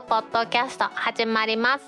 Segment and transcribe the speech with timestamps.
[0.00, 1.84] クポッドキャスト始まります。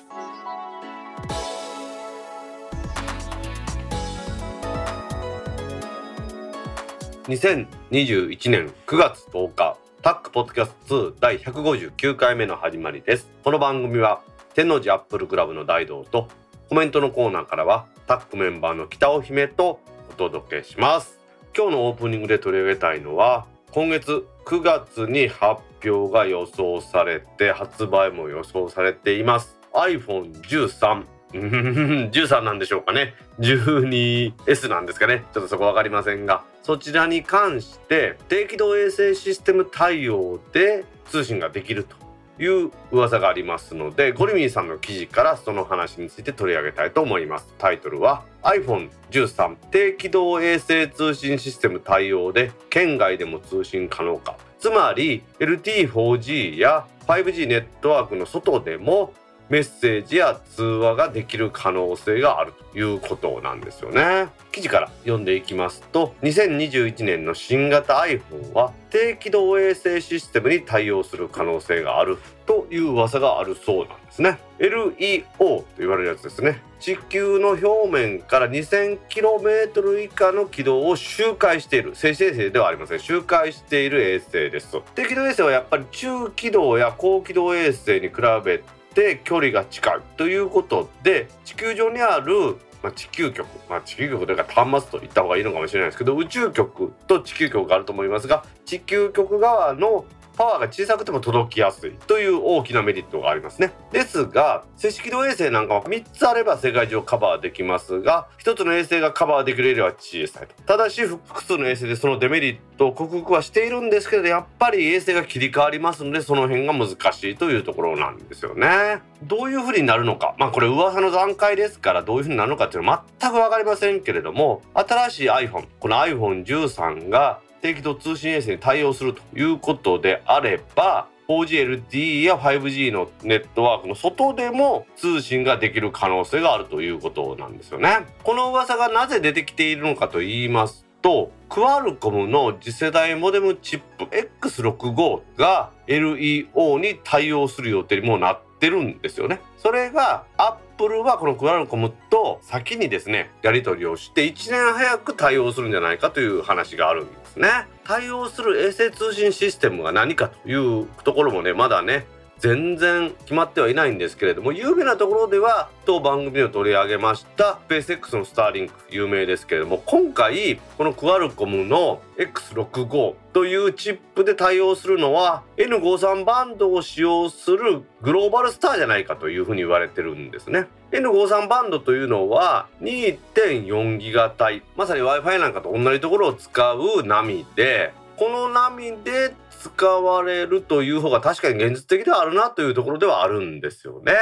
[7.26, 13.28] 2021年9月10日タックポッドキャスト2第159回目の始まりです。
[13.42, 14.20] この番組は
[14.54, 16.28] 天王寺アップルクラブの大道と
[16.68, 19.80] コメントのコーナーからはタックメンバーの北尾姫と
[20.10, 21.18] お届けします。
[21.56, 29.58] 今日のオープニングで取り上げたいのは今月9月に発表が予想されて発売も予想されています。
[29.74, 33.14] iPhone13 13 なんでしょうかね。
[33.40, 35.24] 12S なんですかね。
[35.34, 36.44] ちょっとそこ分かりませんが。
[36.62, 42.05] そちらに関して低軌道衛星システム対応で通信ができると。
[42.38, 47.54] いう噂がありますのでゴリミーさんの記事からその話について取り上げたいと思います。
[47.58, 54.36] タイトルは iPhone13 低軌道衛星通信システム対応で県外でも通信可能か。
[54.58, 59.12] つまり LT4G や 5G ネットワークの外でも
[59.48, 64.28] メッセージや通話ができる可能性があるということなんですよね。
[64.50, 74.38] 記事から読んでいきますと2021年の新型 iPhone は低軌道衛星システムに対応する可能性があるという噂があるそうなんですね。
[74.58, 76.62] LEO と言われるやつですね。
[76.80, 81.94] 地球の表面から 2000km 以下の軌道を周回している。
[81.94, 83.00] 静止衛星ではありません。
[83.00, 84.80] 周回している衛星です。
[84.94, 88.62] 低軌道衛星はやっぱり中軌道や高軌道衛星に比べ
[88.96, 100.04] て距離が近いということで地球上にあるまあ、地球局、まあ、地球局というか端末と言った方がいいのかもしれないですけど宇宙局と地球局があると思いますが地球局側の
[100.36, 103.72] パワーが小さくても届きやすいという大きなメリットがありますね。
[103.92, 110.54] ですが赤色道衛星なんかは3つあれば世界中をカバーできますが1つの衛星がカバーできるエリアは小さいと。
[110.64, 119.00] ただし複数の衛星でそのデメリットを克服はしているんですけどやっぱり衛星が切り替わりますのでその辺が難しいというところなんですよね。
[119.22, 120.34] どういう風になるのか。
[120.38, 138.06] まあこれ噂の段階ですからどういう風になるのかっていうのは全く分かりませんけれども新しい iPhone この iPhone13 が低軌道通信衛星に対応するということであれば 4GLTE や 5G のネットワークの外でも通信ができる可能性があるということなんですよね。
[138.22, 144.04] この噂がなぜ出てきているのかと言いますとクアルコムの次世代モデムチップ
[144.40, 149.40] X65 が LEO に対応する予定にもなってるんですよね。
[149.58, 157.66] それがアップルはこのクアルコムと先にですねやり取りをして1年早く対応するんじゃないかという話があるんですね。
[157.84, 162.06] 対応する衛星通信システムが何かというところもねまだね
[162.38, 180.66] 全然決まってはいないんですけれども有名なところでは当番組で取り上げましたスペース X のスターリンク有名ですけれども今回このクアルコムの X65 というチップで対応するのは N53 バンドを使用するグローバルスターじゃないかというふうに言われてるんですね。
[180.92, 189.34] N53 バンドというのは2.4ギガ帯まさに Wi-Fi なんかと同じところを使う波でこの波で
[189.66, 194.14] 使われるという方が確かに現実的ではあるなというところではあるんですよね。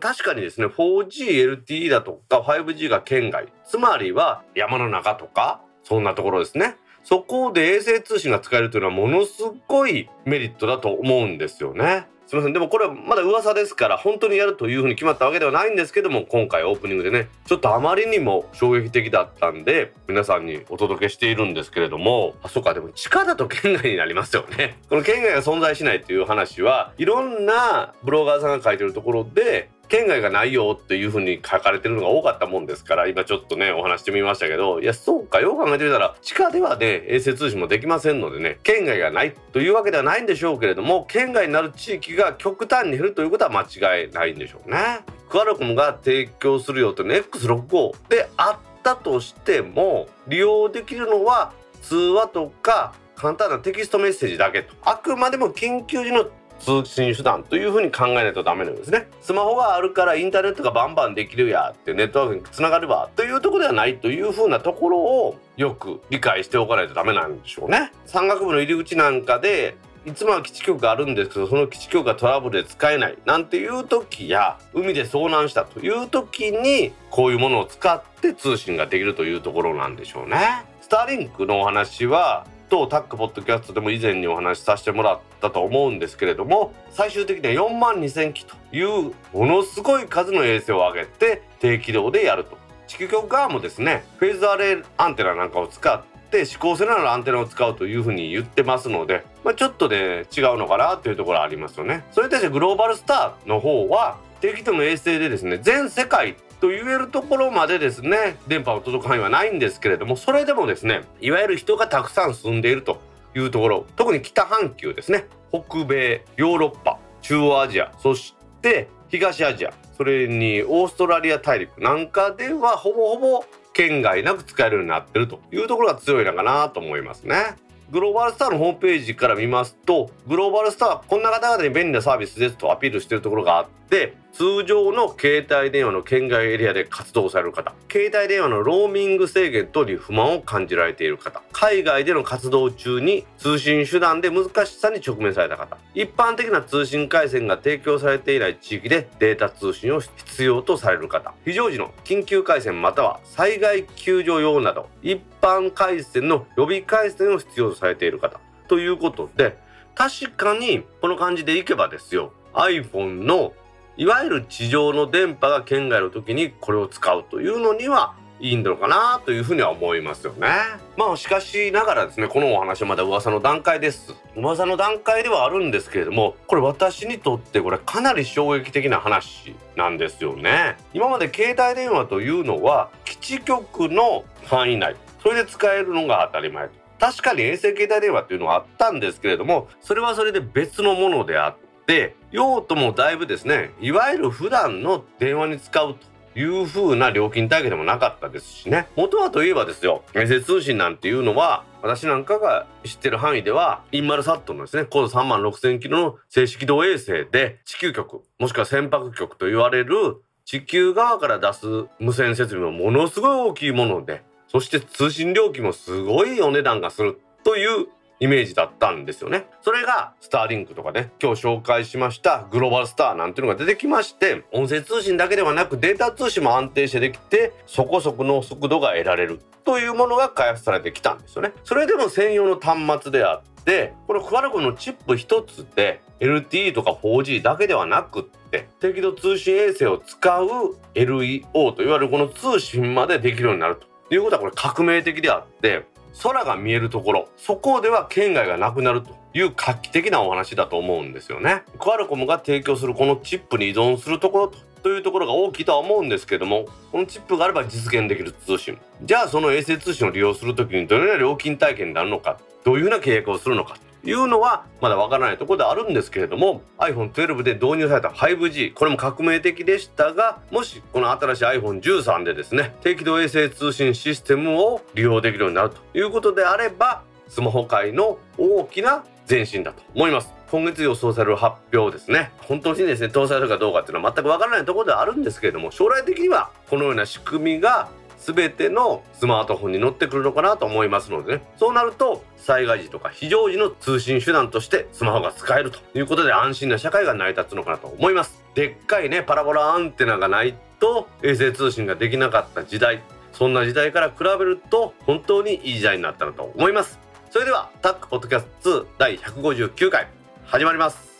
[0.00, 12.08] 確かにですね 4GLTE だとか 5G が圏外つまりは山の中とかそんなところですねそこで衛星通信が使えるというのはものすごいメリットだと思うんですよね。
[12.26, 12.52] すみません。
[12.52, 24.78] でもこれはまだ噂ですから本当にやるというふうに決まったわけではないんですけども今回オープニングでねちょっとあまりにも衝撃的だったんで皆さんにお届けしているんですけれどもあそうかでも地下だと県外になりますよね。
[24.88, 45.00] この県外が存在しないという話はいろんなブロガーさんが書いてるところで県外がないよっていうふうに書かれてるのが多かったもんですから今ちょっとねお話してみましたけどいやそうかよう考えてみたら地下ではね衛星通信もできませんのでね県外がないというわけではないんでしょうけれども県外になる地域が極端に減るということは間違いないんでしょうね。
[45.28, 56.26] クアルコムが提供するよというの X65 であったとしても利用できるのは通話とか簡単なテキストメッセージだけとあくまでも緊急時の
[56.58, 59.08] 通信手段というふうに考えないとダメなんですね。
[59.20, 67.92] スマホがあるからインターネットがバンバンできるやってネットワークにつながればというところではないというふうなところをよく理解しておかないとダメなんでしょうね。
[68.06, 73.16] 山岳部の入り口なんかでいつもは基地局があるんですけどその基地局がトラブルで使えない。
[73.24, 80.64] なんていう時や海で遭難したという時にこういうものを使って通信ができるというところなんでしょうね。
[80.82, 102.04] スターリンクのお話はとタックポッドキャストでも以前にお話しさせてもらったと思うんですけれども最終的には4万2,000機というものすごい数の衛星を上げて低軌道でやると地球局側もですねフェーズアレイアンテナなんかを使って指向性のあるアンテナを使うというふうに言ってますので、まあ、ちょっとね違うのかなというところありますよね。
[102.12, 113.02] それに対してグローバルスターの方は適度の衛星でですね全世界と言えるところまでですね電波を届く範囲はないんですけれどもそれでもですねいわゆる人がたくさん住んでいると
[113.36, 123.44] いうところ特に北半球ですね北米ヨーロッパ中央アジアそして東アジアそれにオーストラリア大陸なんかではほぼほぼ
[123.74, 127.56] 県外なく使えるようになってるというところが強いのかなと思いますね。
[127.90, 159.56] グローバルスターのホームページから見ますとグローバルスターはこんな方々に便利なサービスですとアピールしているところがあって通常の携帯電話の県外エリアで活動される方携帯電話のローミング制限等に不満を感じられている方海外での活動中に通信手段で難しさに直面された方一般的な通信回線が提供されていない地域でデータ通信を必要とされる方非常時の緊急回線または災害救助用など一般回線の予備回線を必要とされている方ということで
[159.94, 163.52] 確かにこの感じでいけばですよ iPhone の
[163.96, 170.48] いわゆる地上の電波が県外の時にこれを使うというのにはいいんだろうかなというふうには思いますよね。
[170.96, 174.12] まあしかしながらですねこのお話はまだ噂の段階です。
[174.36, 180.76] 噂の段階ではあるんですけれどもこれ私にとってこれかなり衝撃的な話なんですよね。
[180.92, 186.68] 今まで携帯電話というのは基地局の範囲内それで使えるのが当たり前
[186.98, 198.88] 確かに衛星携帯電話っていうのはあったんですけれどもそれはそれで別のものであって用途もだいぶですねいわゆる普段の電話に使うという風な料金体系でもなかったですしね。
[198.96, 211.66] 元はといえばですよ衛星通信なんていうのは私なんかが知ってる範囲ではインマルサットのですね高度3万6000キロの静止軌道衛星で地球局もしくは船舶局と言われる地球側から出す
[212.00, 217.86] 無線設備もものすごい大きいものでそして通信料金もすごいお値段がするという
[218.20, 219.46] イメージだったんですよね。
[219.62, 231.52] それがスターリンクとかね、今日紹介しましたグローバルスターなんていうのが出てきまして、音声通信だけではなくデータ通信も安定してできて、そこそこの速度が得られるというものが開発されてきたんですよね。
[231.64, 240.48] それでも専用の端末であって、このクアルコムのチップ一つで LTE とか 4G だけではなくって適度通信衛星を使う
[240.94, 243.76] LEO といわれるこの通信までできるようになる
[244.08, 245.86] ということはこれ革命的であって
[246.22, 251.64] 空が見えるところそこでは圏外がなくなるという画期的なお話だと思うんですよね。
[251.80, 258.78] クアルコムが提供するこのチップに依存するところとというところが大きいとは思うんですけどもこのチップがあれば実現できる通信。
[259.02, 280.32] じゃあその衛星通信を利用する時にどのような料金体系になるのかどういうふうな契約をするのかというのはまだわからないところであるんですけれども iPhone12 で導入された 5G これも革命的でしたがもしこの新しい iPhone13 でですね低軌道衛星通信システムを利用できるようになるということであればスマホ界の大きな前進だと思います。
[280.50, 282.30] 今月予想される発表ですね。
[282.42, 287.88] 本当にですね搭載されるかどうかっていうのは全くわからないところではあるんですけれども将来的にはこのような仕組みが
[288.18, 291.42] 全てのスマートフォンに乗ってくるのかなと思いますのでね。
[291.56, 298.42] そうなると災害時とか非常時の通信手段としてスマホが使えるということで安心な社会が成り立つのかなと思います。
[298.54, 307.03] でっかいねパラボラアンテナがないと衛星通信ができなかった時代そんな時代から比べると本当にいい時代になったなと思います。
[307.34, 310.06] それではタックポッドキャスト2第159回
[310.44, 311.13] 始まります。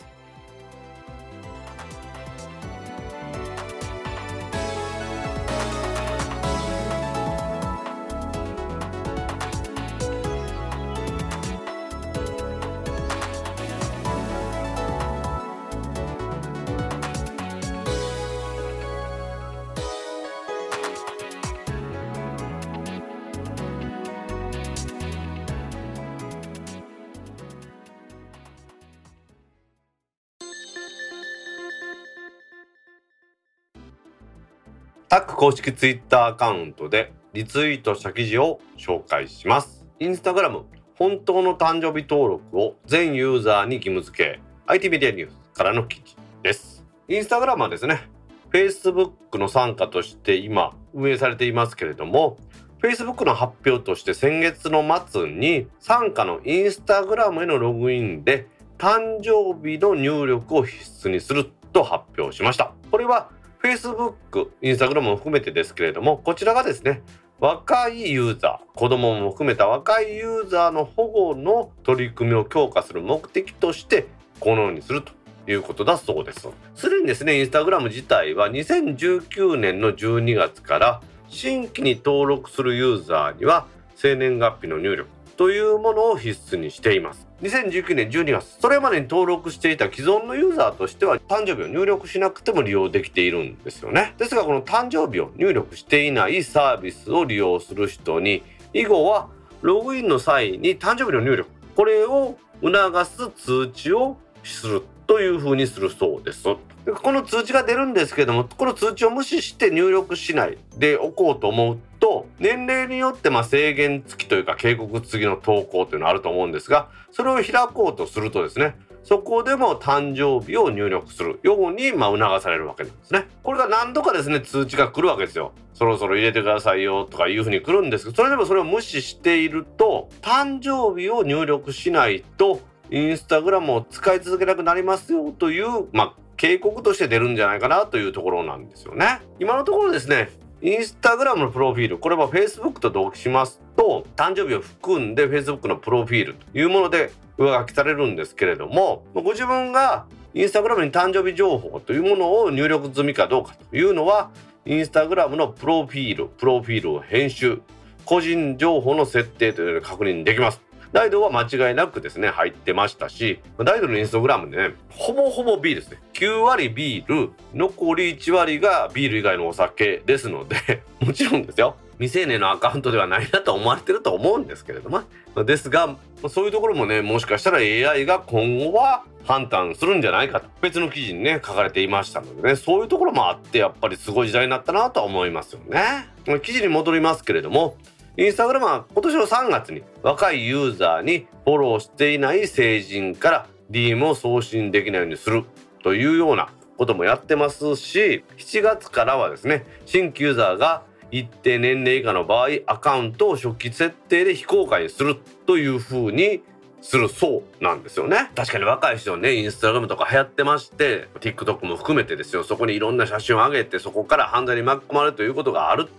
[35.45, 39.85] 公式ツイッターアカウントでリツイートした記事を紹介します。
[39.99, 40.63] インスタグラム
[40.95, 46.83] 本当の誕生日登録を全ユーザーに義務付け IT メディアニュースからの記事です。
[47.07, 48.09] インスタグラムはですね
[48.51, 52.37] Facebook の傘下として今運営されていますけれども
[52.81, 58.47] Facebook の発表として先月の末に傘下のインスタグラムへのログインで
[58.79, 62.71] 誕生日の入力を必須にすると発表しました。
[62.89, 63.29] これは
[63.65, 67.01] Facebook、Instagram も含めてですけれども、こちらがですね、
[67.39, 74.05] 若いユーザー、子供も含めた若いユーザーの保護の取り組みを強化する目的として、
[74.39, 75.13] このようにすると
[75.51, 76.47] いうことだそうです。
[76.75, 94.15] すでにですね、インスタグラム自体は2019年の12月から新規に登録するユーザーには生年月日の入力というものを必須にしています2019年12月それまでに登録していた既存のユーザーとしては誕生日を入力しなくても利用できているんですよね。
[94.17, 99.29] ですがこの誕生日を入力していないサービスを利用する人に以後は
[99.61, 123.27] ログインの際に誕生日の入力これを促す通知をするというふうにするそうですこの通知が出るんですけどもこの通知を無視して入力しないでおこうと思うと年齢によってま制限付きというか警告付きの投稿というのはあると思うんですがそれを開こうとするとですねそこでも誕生日を入力するようにま促されるわけなんですね。
[123.43, 125.53] これが何度かですね通知が来るわけですよ。
[125.75, 132.61] そろそろ入れてくださいよとかいうふうに来るんですけどそれでもそれを無視していると誕生日を入力しないと
[132.91, 139.21] インスタグラムを使い続けなくなりますよという、まあ、警告として出るんじゃないかなというところなんですよね。
[139.39, 140.29] 今のところですね
[140.61, 154.31] インスタグラムのプロフィールこれは Facebook と同期しますと誕生日を含んで Facebook のプロフィールというもので上書きされるんですけれどもご自分がインスタグラムに誕生日情報というものを入力済みかどうかというのは
[154.65, 157.61] インスタグラムのプロフィールプロフィールを編集
[158.05, 160.61] 個人情報の設定というので確認できます
[160.95, 165.99] ダイドは間違いなくですね入ってましたしダイドのインスタグラムでねほぼほぼ B ですね。
[166.13, 171.75] 9割ビール残り1割がビール以外のお酒ですので もちろんですよ。
[171.99, 175.01] 未成年のアカウントではないなと思われてると思うんですけれども。
[175.43, 175.97] ですが
[176.29, 180.47] そういうところもねもしかしたら AI が今後は判断するんじゃないかと。
[180.61, 182.55] 別の記事にね書かれていましたのでね。
[182.55, 186.39] そういうところもあってやっぱりすごい時代になったなとは思いますよね。
[186.41, 187.75] 記事に戻りますけれども
[188.17, 195.43] インスタグラムは今年の3月に若いユーザーにフォローしていない成人から DM を送信できないようにする
[195.83, 206.41] というようなこともやってますし7月からはですね新規ユーザーが一定年齢以下の場合アカウントを初期設定で非公開にするというふうに
[206.81, 208.31] するそうなんですよね。
[208.35, 212.45] 確かに若い人ねインスタグラムとか流行ってまして TikTok も含めてですよ。
[212.45, 215.89] そこにいろんな写真を上げてそこから犯罪に巻き込まれるということがある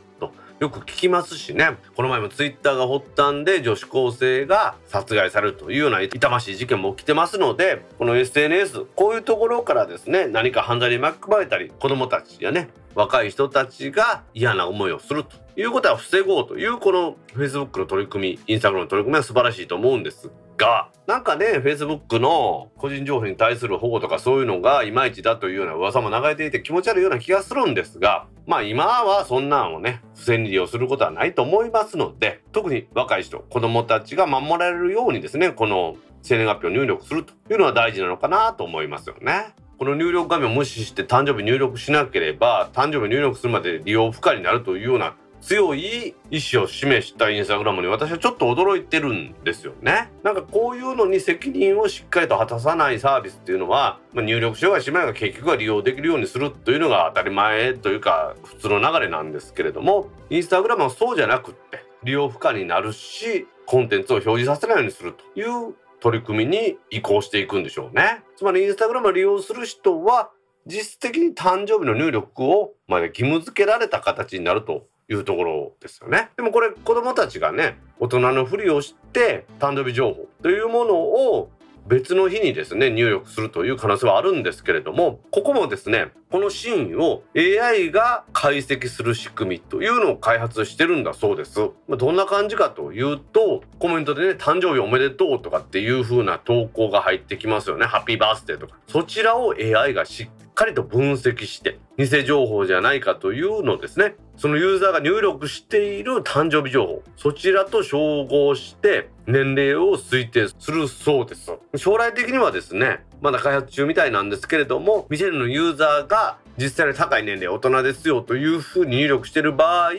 [0.58, 1.76] よく聞きますしね。
[1.94, 39.54] この前もツイッターが発端で女子高生が殺害されるというような痛ましい事件も起きてますのでこの SNS こういうところからですね何か犯罪に巻き込まれたり子どもたちやね若い人たちが嫌な思いをするということは防ごうというこの Facebook の取り組み Instagram の取り組みは素晴らしいと思うんですがなんかね Facebook の個人情報に対する保護とかそういうのがいまいちだというような噂も流れていて気持ち悪いような気がするんですがまあ今はそんなんをね不正に利用することはないと思いますので特に若い人子どもたちが守られるようにですねこの生年月日を入力するというのは大事なのかなと思いますよね。
[39.78, 50.10] この入力画面を無視して誕生日入力しなければ誕生日入力するまで利用不可になるというような強い意思を示したインスタグラムに私はちょっと驚いてるんですよね。
[50.22, 68.22] なんかこういうのに責任をしっかりと果たさないサービスっていうのは、まあ、入力しようがしまいが結局は利用できるようにするというのが当たり前というか普通の流れなんですけれどもインスタグラムはそうじゃなくって利用不可になるしコンテンツを表示させないようにするという取り組みに移行していくんでしょうね。
[68.36, 70.30] つまりインスタグラムを利用する人は
[70.66, 76.30] 実質的に誕生日の入力をまで義務付けられた形になるというところですよね。
[76.36, 81.50] でもこれ子供たちがね大人のふりをして誕生日情報というものを
[81.86, 91.60] 別の日にですね入力するという可能性はあるんですけれどもここもですねこのシーンを AI が解析する仕組みというのを開発してるんだそうです。
[91.86, 104.16] まあ、どんな感じかというとコメントでね誕生日おめでとうとかっていう風な投稿が入ってきますよねハッピーバースデーとかそちらを AI がしっかりと分析して偽情報じゃないかというのですね。
[104.36, 107.02] そのユーザーが入力している誕生日情報。
[107.16, 111.52] そちらと照合して年齢を推定するそうです。
[111.76, 119.92] 将来的にはですねまだ開発中みたいなんですけれどもミシェルのユーザーが実際に高い年齢大人ですよというふうに入力してる場合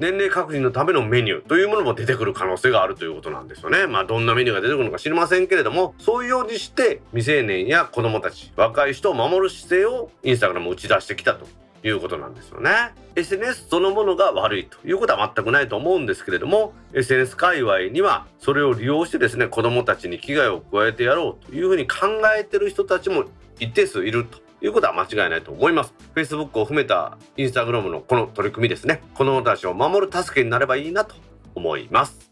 [0.00, 3.86] 年齢確認のためのメニューというものも出てくる可能性があるということなんですよね。
[3.86, 11.46] まあどんなメニューが出てくるのか知りませんけれどもそういうようにして未成年や子どもたち若い人を守る姿勢をインスタグラム打ち出してきたと
[11.86, 12.70] いうことなんですよね。
[13.14, 22.06] SNS そのものが悪いということは全くないと思うんですけれども SNS 界隈にはそれを利用してですね子どもたちに危害を加えてやろうというふうに考
[22.38, 23.24] えてる人たちも
[23.58, 25.94] 一定数いるということは間違いないと思います。
[26.14, 29.02] Facebook を含めた Instagram のこの取り組みですね。
[29.14, 31.14] 子どもたちを守る助けになればいいなと
[31.54, 32.30] 思います。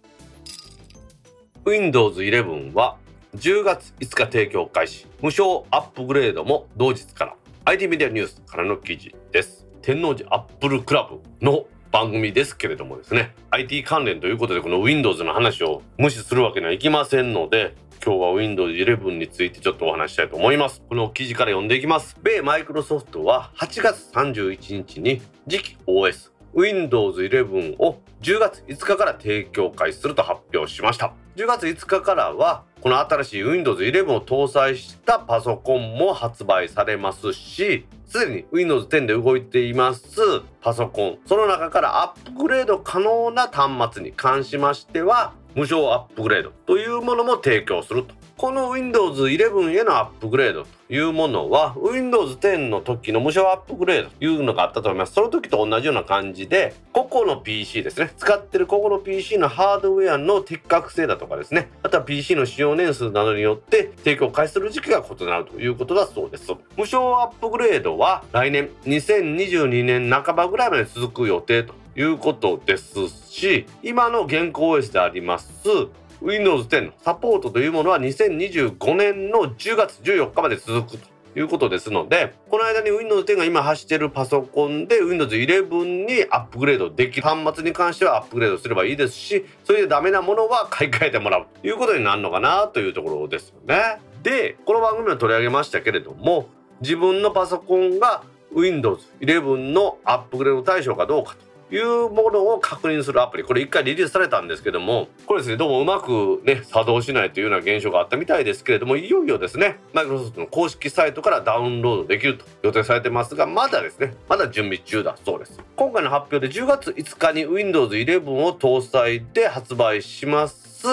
[1.64, 2.96] Windows 11は
[3.36, 5.06] 10月5日提供開始。
[5.20, 7.34] 無償アップグレードも同日から。
[7.64, 9.66] IT メディアニュースからの記事です。
[9.82, 13.34] 天王寺アップルクラブの番組ですけれどもですね。
[13.50, 17.74] IT 関連ということでこの Windows の話を無視するわけにはいきませんので
[18.04, 20.82] 今日は Windows 11についてちょっとお話したいと思います。
[20.88, 22.16] この記事から読んでいきます。
[22.22, 31.12] 米マイクロソフトは8月31日に次期 OS Windows 11を10月5日から提供開始すると発表しました。
[31.36, 40.20] 10月5日からはこの新しい Windows 11を搭載したパソコンも発売されますしすでに Windows 10で動いています
[40.60, 41.18] パソコン。
[41.26, 48.14] その中からアップグレード可能な端末に関しましては無償アップグレードというものも提供すると。
[48.38, 55.14] この Windows 11へのアップグレードというものは Windows 10の時の無償アップグレードというのがあったと思います。
[55.14, 58.12] その時と同じような感じで個々の PC ですね。
[58.16, 61.68] 使ってる個々の PC のハードウェアの適格性だとかですね。
[61.82, 66.46] あとは PC の使用年数などによって提供開始する時期が異なるということだそうです。
[66.76, 75.88] 無償アップグレードは来年2022年半ばぐらいまで続く予定ということですし今の現行 OS であります
[76.22, 81.08] Windows 10のサポートというものは2025年の10月14日まで続くと
[81.38, 87.22] いうことですのでこの間に Windows 10が今走ってるパソコンで Windows 11にアップグレードできる。
[87.22, 91.46] 端末に関してはアップグレードすればいいですしそれでダメなものは買い替えてもらう。
[91.60, 94.00] ということになるのかなというところですよね。
[94.22, 96.48] でこの番組は取り上げましたけれども
[96.80, 98.22] 自分のパソコンが
[98.52, 101.47] Windows 11のアップグレード対象かどうかと。
[101.70, 103.44] いうものを確認するアプリ。
[103.44, 115.60] これ一回リリースされたんですけどもこれですねどうもうまくね作動しないというような現象があったみたいですけれどもいよいよですねマイクロソフトの公式サイトからダウンロードできると予定されてますがまだですねまだ準備中だそうです。
[115.76, 120.86] 今回の発表で10月5日に Windows 11を搭載で発売します。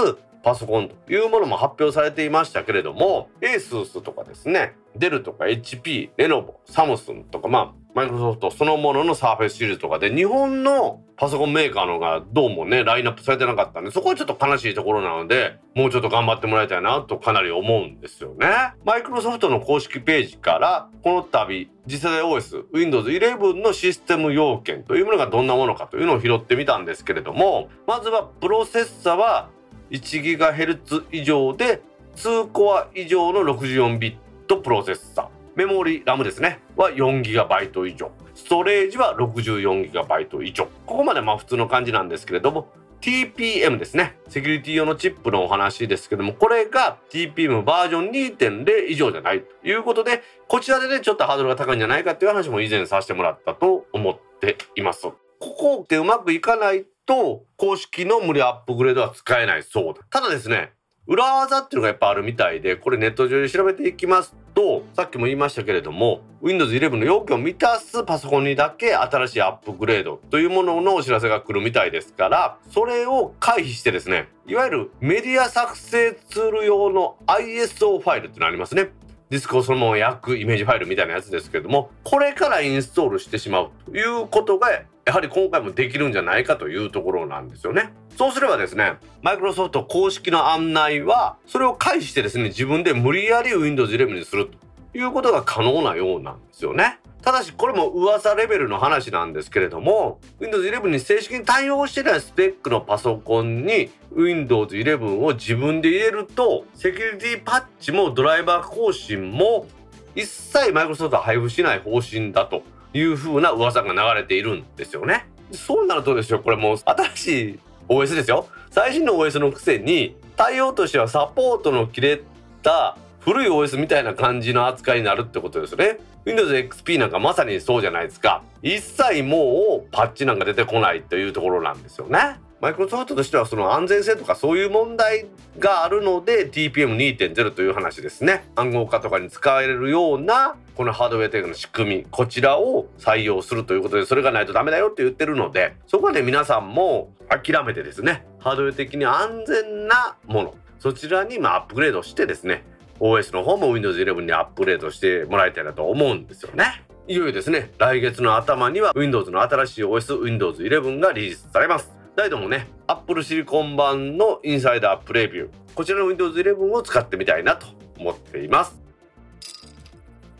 [0.43, 18.47] パソコンというものも発表されていましたけれども ASUS とかですねデルとか HP レノボサムスンとかまあマイクロソフトそのもののサーフェスシリーズとかで日本のパソコンメーカーのがどうもねラインナップされてなかったんでそこはちょっと悲しいところなのでもうちょっと頑張ってもらいたいなとかなり思うんですよね。
[18.83, 29.49] マイクロソフトの公式ページからこの度次世代 OS Windows 11のシステム要件というものがどんなものかというのを拾ってみたんですけれどもまずはプロセッサは
[29.91, 31.81] 1GHz 以上で
[32.17, 34.17] 2コア以上の64ビッ
[34.47, 36.59] トプロセッサーメモリラムですね。
[36.75, 38.11] は 4GB 以上。
[38.33, 40.65] ストレージは 64GB 以上。
[40.85, 42.67] ここまでまあ普通の感じなんですけれども
[42.99, 44.17] TPM ですね。
[44.27, 55.03] セキュリティ用のチップのお話ですけどもこれが TPM バージョン2.0以上じゃないということでこちらでねちょっとハードルが高いんじゃないかっていう話も以前させてもらったと思っています。
[55.03, 60.01] ここってうまくいかないと公式の無料アップグレードは使えないそうだ。
[60.09, 60.73] ただですね
[61.07, 78.89] 裏技っていうのがやっぱあるみたいでこれネット上で調べていきますとさっきも言いましたけれども Windows 11の要件を満たすパソコンにだけ新しいアップグレードというもののお知らせが来るみたいですからそれを回避してですねいわゆるメディア作成ツール用の ISO ファイルってのありますね。
[79.29, 87.93] ディスクをそのまま焼くイメージファイルみたいなやつですけれどもこれからインストールしてしまうということがやはり今回もできるんじゃないかというところなんですよね。
[88.17, 96.99] そうすればですね、マイクロソフト公式の案内は、それを介してですね、自分で無理やり Windows 11にするということが可能なようなんですよね。
[97.25, 109.65] ただしこれも噂レベルの話なんですけれども Windows 11に正式に対応してないスペックのパソコンに Windows 11を自分で入れるとセキュリティパッチもドライバー更新も
[110.13, 112.61] 一切マイクロソフトは配布しない方針だと
[112.95, 115.27] いう風な噂が流れているんですよね。
[115.51, 118.47] そうなるとですよこれもう新しい OS ですよ。
[118.71, 122.21] 最新の OS のくせに対応としてはサポートの切れ
[122.63, 125.97] た古い OS みたいな感じの扱いになるってことですね。
[126.23, 128.41] Windows XP なんかまさにそうじゃないですか。
[128.61, 132.39] 一切もうパッチなんか出てこないというところなんですよね。
[132.65, 135.27] マイクロソフトとしてはその安全性とかそういう問題
[135.59, 152.63] があるので TPM2.0 という話ですね暗号化とかに使えるようなこのハードウェアテクの仕組みこちらを採用するということでそれがないとダメだよって言ってるのでそこで皆さんも諦めてですねハードウェア的に安全なものそちらにまアップグレードしてですね
[152.99, 156.81] OS の方も Windows 11にアップグレードしてもらいたいなと思うんですよね。
[157.07, 162.04] いよいよですね来月の頭には Windows の新しい OS Windows 11がリリースされます。
[162.15, 167.67] 大度もね Apple シリコン版のインサイダープレビューこちらの Windows 11を使ってみたいなと
[167.99, 168.79] 思っています。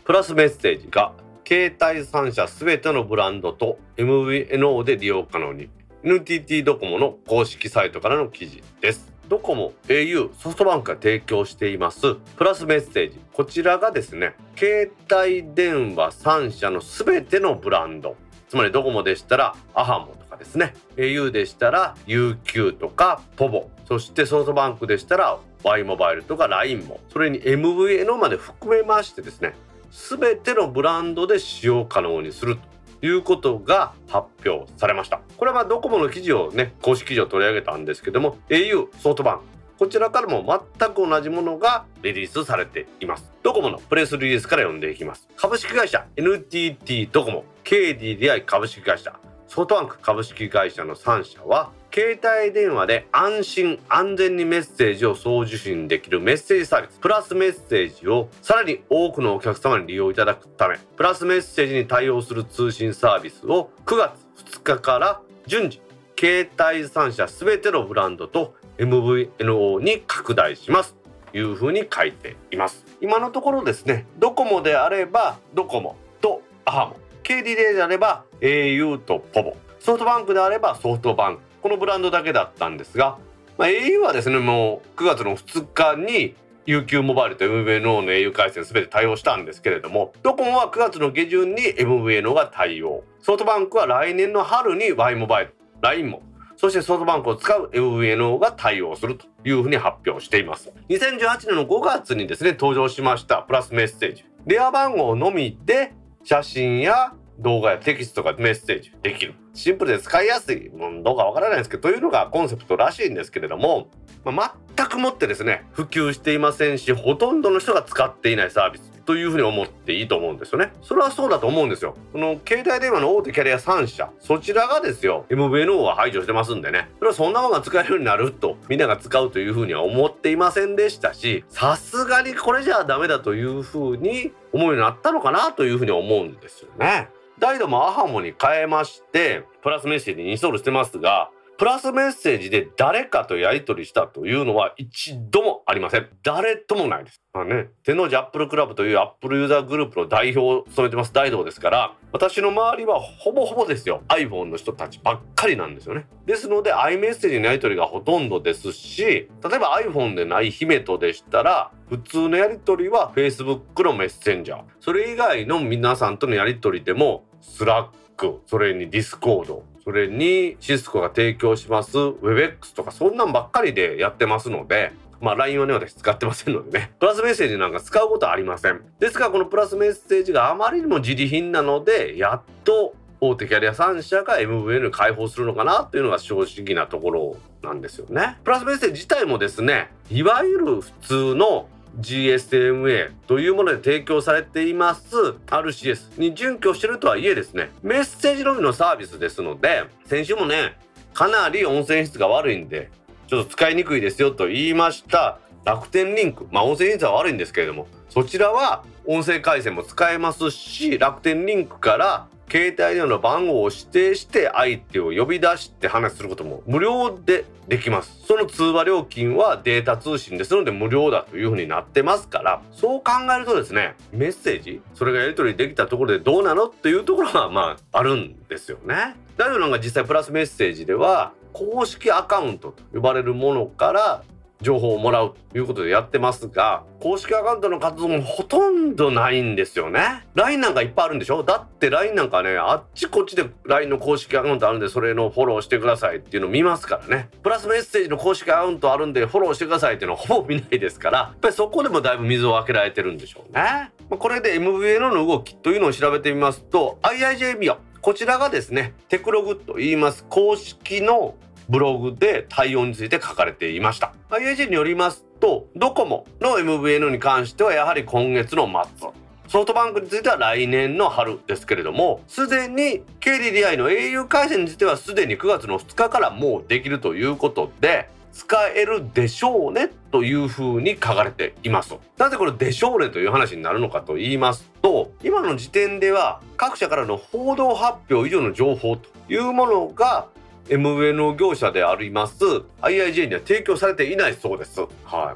[0.04, 1.12] プラスメッセージが
[1.46, 5.68] 携帯3社すべてのブランドと MVNO で利用可能に
[6.02, 9.12] NTT ドコモの公式サイトからの記事です。
[9.28, 12.14] ドコモ au ソフトバンクが提供しています。
[12.14, 18.16] プラスメッセージこちらがですね携帯電話3社のすべてのブランド。
[18.48, 20.74] つまりドコモでしたらアハモですね。
[20.96, 27.00] au でしたら UQ とか povo そしてソフトバンクでしたら Y モバイルとか LINE も。
[27.12, 29.54] それに MVNO まで含めましてですね
[29.90, 32.58] 全てのブランドで使用可能にする
[33.00, 35.20] ということが発表されました。
[35.36, 39.44] これはドコモの記事をね公式記事を取り上げたんですけども au ソフトバンク。
[39.78, 43.30] こちらからも全く同じものがリリースされています。
[43.42, 45.28] ドコモのプレスリリースから読んでいきます。
[45.36, 47.44] 株式会社 NTT ドコモ。
[47.62, 49.14] KDDI 株式会社。
[49.48, 56.98] ソフトバンク株式会社の3社は携帯電話で安心安全にメッセージを送受信できるメッセージサービス。
[56.98, 64.12] プラスメッセージをさらに多くのお客様に利用いただくためプラスメッセージに対応する通信サービスを9月
[64.58, 65.80] 2日から順次
[66.18, 70.94] 携帯3社全てのブランドと MVNO に拡大します。
[71.32, 72.84] というふうに書いています。
[73.00, 77.05] 今のところですねドコモであればドコモとアハモ。
[77.26, 81.42] KDDI であれば au と povo ソフトバンクであればソフトバンク。
[81.60, 83.18] このブランドだけだったんですが、
[83.58, 86.36] まあ、au はですねもう9月の2日に
[86.66, 93.02] UQ モバイルと MVNO の au 回線全て対応したんですけれどもドコモは9月の下旬に MVNO が対応。
[93.20, 96.22] ソフトバンクは来年の春に Y モバイル LINE も。
[96.56, 100.72] そしてソフトバンクを使う MVNO が対応するというふうに発表しています。
[100.88, 104.24] 2018年の5月にですね登場しましたプラスメッセージ。
[104.46, 105.92] 電話番号のみで
[106.26, 109.34] 写真や動画やテキストがメッセージできる。
[109.54, 113.90] シンプルで使いやすいものどうかわからないですけどというのがコンセプトらしいんですけれども、
[114.24, 118.95] まあ、全くもってですね普及していませんしほとんどの人が使っていないサービス。
[119.06, 120.72] というふうに思っていいと思うんですよね。
[120.82, 121.96] それはそうだと思うんですよ。
[122.12, 124.10] この携帯電話の大手キャリア3社。
[124.20, 126.90] そちらがですよ MVNO は排除してますんでね。
[126.98, 137.08] それはそんなものが使えるようになるとみんなが使うというふうには思っていませんでしたしさすがにこれじゃダメだというふうに思うようになったのかなというふうに思うんですよね。
[137.38, 146.08] ダイドもアハモに変えましてプラスメッセージにインストールしてますがプラスメッセージで誰かとやり取りしたというのは一度もありません。
[146.22, 147.22] 誰ともないです。
[147.32, 156.06] まあね、天王寺アップルクラブというアップルユーザーグループの代表を務めてます大道ですから、私の周りはほぼほぼですよ、iPhone の人たちばっかりなんですよね。
[156.26, 164.62] ですので、iMessage のやり取りがほとんどですし、例えば iPhone でない姫とでしたら、普通のやり取りは Facebook のメッセンジャー。
[164.80, 176.90] それ以外の皆さんとのやり取りでも、Slack、それに Discord、それにシスコが提供します WebEx とかそんなんばっかりでやってますのでまあ LINE はね私使ってませんのでね。
[176.98, 178.82] プラスメッセージなんか使うことはありません。
[178.98, 188.38] ですがこのプラスメッセージがあまりにも自利品なのでやっと大手キャリア3社が MVN 開放するのかなというのが正直なところなんですよね。
[188.42, 191.68] プラスメッセージ自体もですねいわゆる普通の
[192.00, 195.16] GSMA というもので提供されています。
[195.46, 200.76] RCS に準拠してるとはいえですねメッセージのみのサービスですので先週もね
[201.14, 202.90] かなり音声質が悪いんで
[203.26, 205.38] ちょっと使いにくいですよと言いました。
[205.64, 206.46] 楽天リンク。
[206.52, 218.24] まあ音声質は悪いんですけれどもそちらは音声回線も使えますし楽天リンクから携帯電話の番号を指定して相手を呼び出して話することも無料でできます。
[218.24, 229.16] その通話料金はデータ通信ですので無料だというふうになってますからそう考えるとですねメッセージそれがやり取りできたところでどうなのっていうところはまああるんですよね。
[229.36, 234.22] だけどなんか実際プラスメッセージでは公式アカウントと呼ばれるものから
[234.62, 240.26] 情報をもらうということでやってますが公式アカウントの活動もほとんどないんですよね。
[240.34, 241.42] LINE なんかいっぱいあるんでしょ？
[241.42, 247.28] だって LINE なんかねあっちこっちで LINE の公式アカウントあるんでそれのフォローしてくださいっていうのを見ますからね。
[247.42, 253.92] プラスメッセージの公式アカウントあるんでフォローしてくださいっていうのはほぼ見ないですからやっぱりそこでもだいぶ水を分けられてるんでしょうね。
[254.08, 261.34] これで MVNO の動きというのを調べてみますと IIJB こちらがですねテクログと言います公式の
[261.68, 264.12] ブログで対応について書かれていました。
[264.30, 269.10] IAG によりますとドコモの MVN に関してはやはり今月の末
[269.48, 281.96] ソフトバンクについては来年の春ですけれどもすでに KDDI の au 回線についてはすでに9月の2日からもうできるということで使えるでしょうねというふうに書かれています。
[282.18, 290.26] なぜこれでしょうねという話になるのかと言いますと今の時点では各社からの報道発表以上の情報というものが
[290.68, 292.44] MVNO 業者であります
[292.82, 294.80] IIJ には提供されていないそうです。
[294.80, 294.88] はい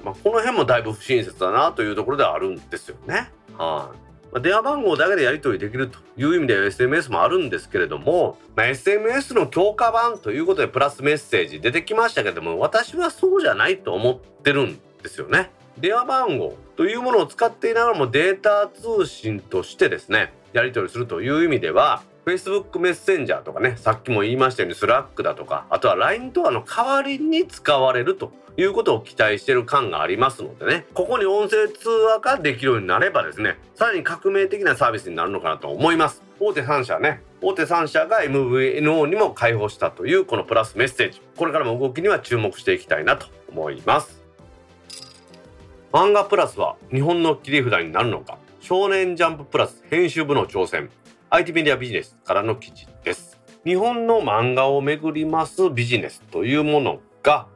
[0.05, 3.31] まあ、この辺もだいぶ不親切だなというところではあるんですよね。
[3.57, 3.93] は
[4.37, 15.51] い、電話番号だけでやり取りできるという意味では SMS もあるんですけれども、まあ、SMS の強化版ということでプラスメッセージ出てきましたけども私はそうじゃないと思ってるんですよね。
[15.79, 36.23] 電話番号というものを使っていながらもデータ通信としてですねやり取りするという意味では Facebook メッセンジャーとかねさっきも言いましたように Slack だとかあとは LINE とかの代わりに使われるということを期待してる感がありますのでねここに音声通話ができるようになればですねさらに革命的なサービスになるのかなと思います。
[36.39, 41.21] 大手3社ね大手3社が MVNO にも開放したというこのプラスメッセージ。
[41.37, 44.23] これからも動きには注目していきたいなと思います。
[45.93, 48.39] 漫画プラスは日本の切り札になるのか。
[48.61, 50.91] 少年ジャンププラス編集部の挑戦。
[51.31, 53.41] IT メディアビジネスからの記事です。
[53.65, 57.47] 日本の漫画をめぐりますビジネスというものが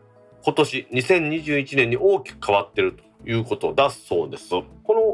[0.43, 4.49] 今年2021年に大きく変わっているということだそうです。
[4.49, 4.65] こ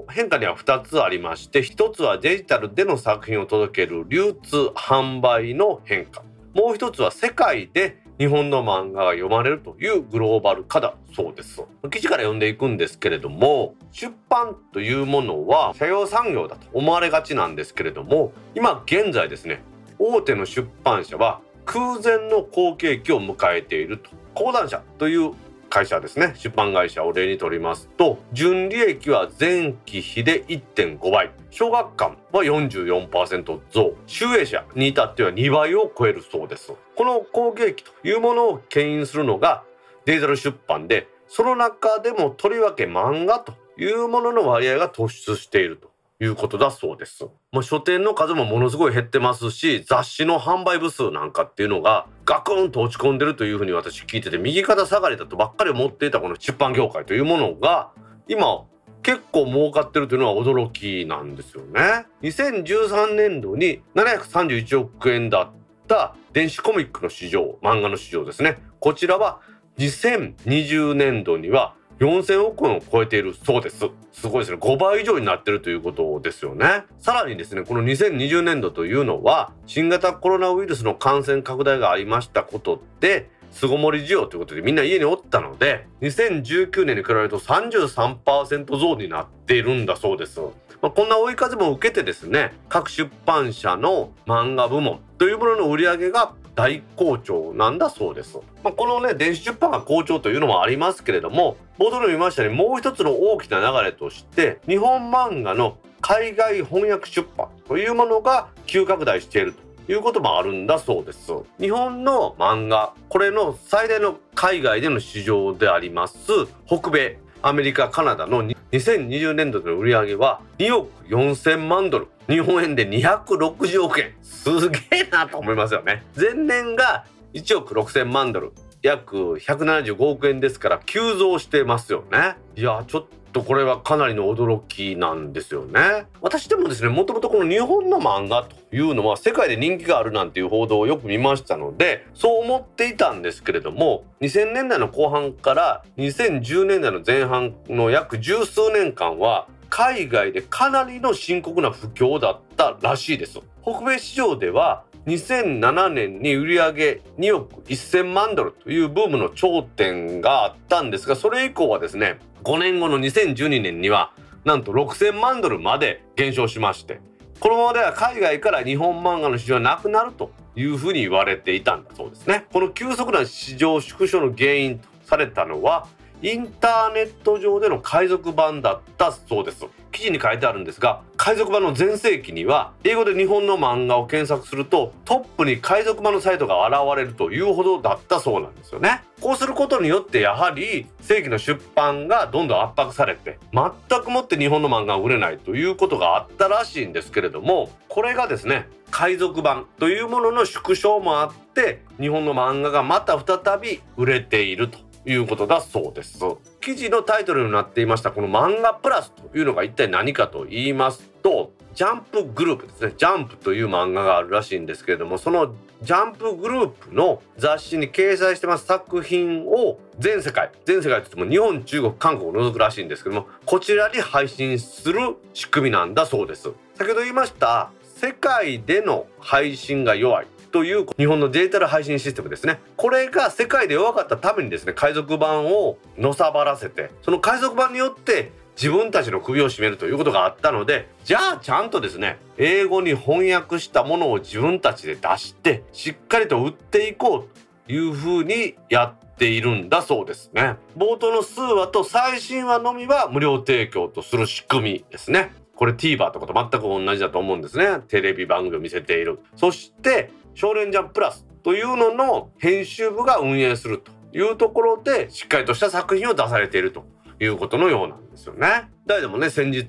[0.09, 6.23] の変化には2つありまして1つはデジタルでの作品を届ける流通販売の変化。
[6.55, 11.65] もう1つは世界で日本の漫画が読まれるというグローバル化だそうです。
[11.91, 19.63] 記事から読んでいくんですけれども出版というものは社用産業だと思われがちなんですけれども今現在ですね
[19.99, 24.11] 大手の出版社は空前の好景気を迎えていると。
[24.35, 25.33] 講談社という
[25.71, 26.35] 会社ですね。
[26.37, 31.31] 出版会社を例にとりますと純利益は前期比で1.5倍。
[31.51, 39.65] 小学館は44%増集英社に至っては2倍を超えるそうですこの好景気というものを牽引するのが
[40.05, 45.91] デジタル出版でその中でもとりわけ漫画というものの割合が突出していると
[46.23, 47.27] いうことだそうです。
[47.51, 57.91] まあ、書店の数もものすごい減ってますし雑誌の販売部数なんかっていうのがガクンと落ち込んでるというふうに私聞いてて右肩下がりだとばっかり思っていたこの出版業界というものが
[58.29, 58.65] 今
[59.03, 62.07] 結構儲かってるというのは驚きなんですよね。
[62.23, 65.51] 2013年度に731億円だっ
[65.87, 68.59] た電子コミックの市場漫画の市場ですね。
[68.79, 69.41] こちらは
[69.79, 73.85] 2020年度には4000億円を超えているそうです。
[74.13, 74.59] すごいですね。
[74.59, 76.85] 5倍以上になってるということですよね。
[76.99, 90.41] さらにですねこの2020年度というのは新型コロナウイルスの感染拡大がありましたことで巣ごもり需要ということでみんな家におったので2019年に比べると33%増になっているんだそうです、
[90.81, 98.39] まあ、こんな追い風も受けてですね各出版社の漫画部門というものの売り上げが大好調なんだそうです。
[98.63, 111.33] まあ、このね電子出版が好調というのもありますけれども冒頭でも言いましたようにもう一つの大きな流れとして日本漫画の海外翻訳出版というものが急拡大しているということもあるんだそうです。
[111.59, 116.17] 日本の漫画これの最大の海外での市場であります
[116.65, 122.09] 北米アメリカカナダの2020年度の売り上げは2億4000万ドル。
[122.29, 124.15] 日本円で260億円。
[124.23, 126.05] すげえなと思いますよね。
[126.17, 128.53] 前年が1億6000万ドル。
[128.83, 132.37] 約175億円ですから急増してますよね。
[132.55, 136.07] いやちょっとこれはかなりの驚きなんですよね。
[136.21, 153.41] 私でもですねもともとこの日本の漫画というのは世界で人気があるなんていう報道をよく見ましたのでそう思っていたんですけれども2000年代の後半から2010年代の前半の約十数年間は海外でかなりの深刻な不況だったらしいです。
[153.63, 164.13] 北米市場では2007年に売上2億1000万ドルというブームの頂点があったんですがそれ以降はですね5年後の2012年には
[164.45, 167.01] なんと6000万ドルまで減少しまして
[167.41, 172.45] このままでは海外から日本漫画の市場はなくなるというふうに言われていたんだそうですね。
[172.53, 175.87] この急速な市場縮小の原因とされたのは
[176.23, 179.67] インターネット上での海賊版だったそうです。
[179.93, 189.03] 記事に書いてあるんですが海賊版の全盛期には英語で日本の漫画を検索するとトップに海賊版のサイトが現れるというほどだったそうなんですよね。
[189.21, 204.90] こうすることによってやはり正規の出版がどんどん圧迫されて全くもって日本の漫画が売れないということがあったらしいんですけれどもこれがですね海賊版というものの縮小もあって日本の漫画がまた再び売れていると。
[205.05, 206.19] いうことだそうです。
[206.61, 212.95] 記事のタイトルになっていましたこの漫画プラスというのが一体何かと言いますとジャンプグループですね。
[212.97, 226.51] ジャンプという漫画があるらしいんですけれどもそのジャンプグループの雑誌に掲載してます作品を全世界全世界といっても日本中国韓国を除くらしいんですけどもこちらに配信する仕組みなんだそうです。
[226.75, 230.27] 先ほど言いました世界での配信が弱い。
[230.51, 232.61] という日本のデジタル配信システムですね。
[232.77, 250.57] これが世界で弱かったためにですね海賊版をのさばらせてその海賊版によって自分たちの首を絞めるということがあったのでじゃあちゃんとですね英語に翻訳したものを自分たちで出してしっかりと売っていこうというふうにやっているんだそうですね。
[250.77, 255.33] 冒頭の数話と最新話のみは無料提供とする仕組みですね。
[255.55, 257.81] これ TVer とかと全く同じだと思うんですね。
[257.87, 259.21] テレビ番組を見せている。
[259.37, 266.87] そして少年ジャンプラスというのの編集部が運営するというところでしっかりとした作品を出されていると
[267.21, 268.71] いうことのようなんですよね。
[268.87, 269.67] 誰でもね先日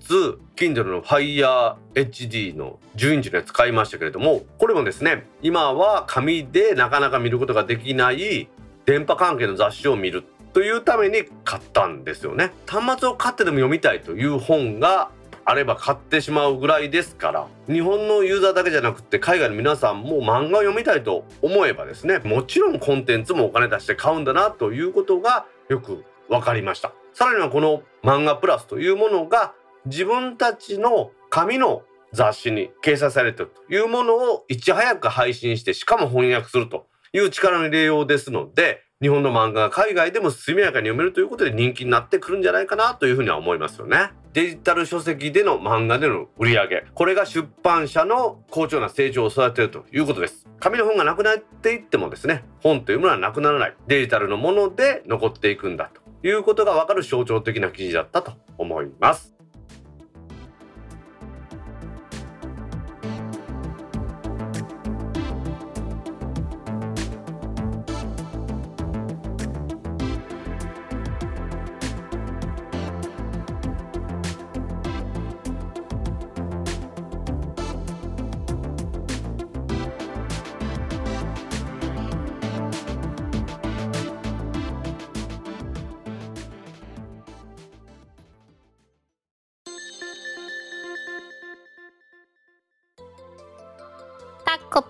[0.56, 8.48] Kindle の Fire HD の10インチのやつ買いましたけれどもこれもですね今は紙でなかなか見ることができない
[8.86, 12.54] 電波関係の雑誌を見るというために買ったんですよね。
[12.66, 15.12] 端末を買ってでも読みたいという本が
[15.46, 26.94] あれば買ってしまうぐらいですから日本のユーザーだけじゃなくて海外の皆さんも漫画を読みたいと思えばですねもちろんコンテンツもお金出して買うんだなということがよく分かりました。
[27.14, 29.54] さらにはこの漫画プラスというものが
[29.86, 44.12] 自分たちの紙の雑誌に掲載されてるというものをいち早く配信してしかも翻訳するという力の入れようですので日本の漫画が海外でも速やかに読めるということで人気になってくるんじゃないかなというふうには思いますよね。
[44.34, 50.48] デジタル書籍での漫画での売り上げこれが出版社の好調な成長を育てるということです。
[50.60, 53.76] 紙の本がなくなっていってもですね本というものはなくならない。
[53.88, 55.90] デジタルのもので残っていくんだ
[56.22, 59.41] ということがわかる象徴的な記事だったと思います。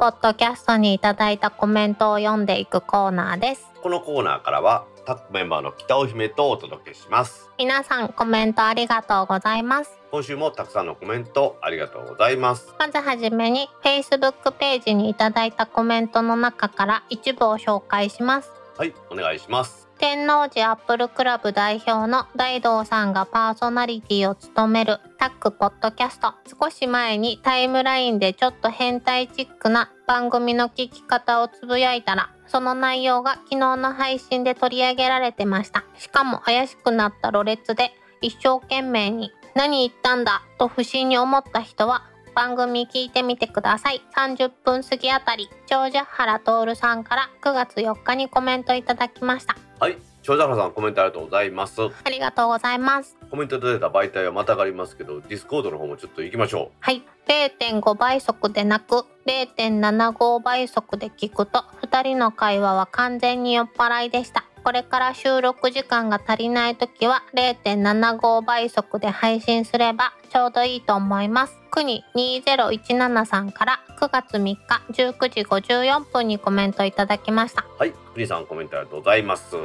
[0.02, 3.70] ポッドキャストにいただいたコメントを読んでいくコーナーです。
[3.84, 7.52] このコーナーからはタックメンバーの北尾姫とお届けします。
[7.60, 10.00] 皆さんコメントありがとうございます。
[10.10, 12.74] 今週もたくさんのコメントありがとうございます。
[12.80, 18.50] まずはじめに Facebook ページにいただいたコメントの中から一部を紹介します。
[18.80, 26.34] はいお願いします天王寺アップルクラブ代表の大道さんがパーソナリティを務めるタックポッドキャスト。
[26.60, 35.84] 少し前にタイムラインでちょっと変態チックな番組の聞き方をつぶやいたらその内容が昨日の配信で取り上げられてました。
[36.00, 42.02] しかも怪しくなったろれつで一生懸命に何言ったんだと不審に思った人は
[42.34, 44.02] 番組聞いてみてください。
[44.18, 49.56] 30分過ぎあたり長者原徹さんから9月4日にコメントいただきました。
[49.82, 49.98] はい。
[50.22, 51.82] 長者原さんコメントありがとうございます。
[51.82, 53.18] ありがとうございます。
[53.32, 57.02] コメントいただいた媒体はまたがりますけど Discord の方もちょっと行きましょはい。
[57.26, 59.06] 0.5倍速でなく。
[59.26, 64.46] 0.75倍速で聞くと2人の会話は完全に酔っ払いでした。
[64.64, 74.60] これから収録時間が足りない時は0.75倍速で配信すればちょうどいいと思います国2017さんから9月3日
[74.92, 77.62] 19時54分にコメントいただきました。
[77.64, 79.56] うはいクリさんコメントありがとうございます。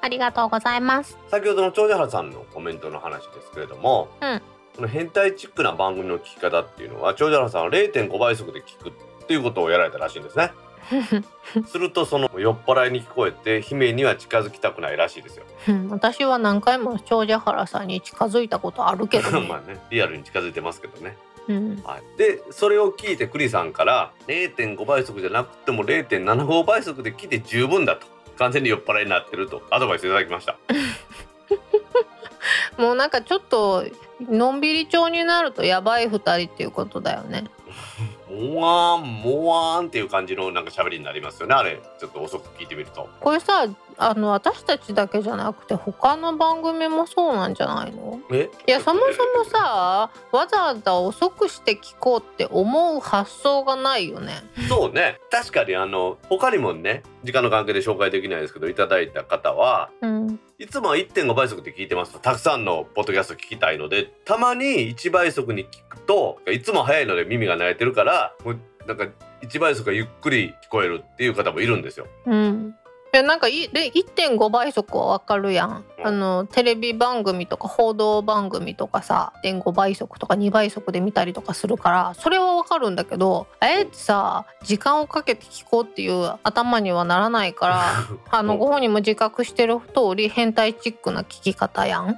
[0.00, 1.16] ありがとうございます。
[1.30, 4.42] 先ほどの長者原さんのコメントの話ですけれども、うん。
[4.74, 8.92] この変態チックな番組の聞き方っていうのは長者原さんは0.5倍速で聞くっ
[9.28, 10.50] ていうことをやられたらしいんですね。
[11.68, 15.44] するとその酔っ払いに聞こえて姫には近づきたくないらしいですよ。
[15.68, 19.46] うん私は何回も長者原さんに近づいたことあるけど、ね。
[19.48, 21.16] まあねリアルに近づいてますけどね
[21.48, 28.06] うん、はい、でそれを聞いてクリさんから0.5倍速じゃなくても0.75倍速で聞いて十分だと。
[28.38, 29.62] 完全に酔っ払いになってると。
[29.70, 30.56] アドバイスいただきました。
[32.76, 33.84] もうなんかちょっと
[34.20, 37.44] のんびり調になるとやばい二人っていうことだよね。
[38.30, 41.54] もわーんもわーんっていう感じのなんか喋りになりますよね。
[41.54, 43.08] あれちょっと遅く聞いてみると。
[43.20, 43.66] これさ
[43.98, 48.20] あの私たちだけじゃなくて他の番組もそうなんじゃないの？
[48.30, 48.50] え？
[48.66, 54.34] いやそもそもさわざわざ遅くして聞こうって思う発想がないよね。
[54.68, 55.18] そうね。
[55.30, 69.06] 確かにあの他にもね時間の関係で紹介できないですけどいただいた方はうん、いつもは1.5倍速で聞いてますとたくさんのポッドキャスト聞きたいのでたまに1倍速に聞くといつも早いので耳が慣れてるからもうなんか
[69.42, 72.06] 1倍速がゆっくり聞こえるっていう方もいるんですよ。
[72.26, 72.74] うん。
[72.76, 72.81] い
[73.12, 87.84] やなんかいで1.5倍速はわかるやん、うんあのテレビ番組とか報道番組とかさ1.5倍速とか2倍速で見たりとかするからそれはわかるんだけどあえてさ時間をかけて聞こうっていう頭にはならないから
[88.36, 92.16] あのうんご本人も自覚してる通り変態チックな聞き方やん。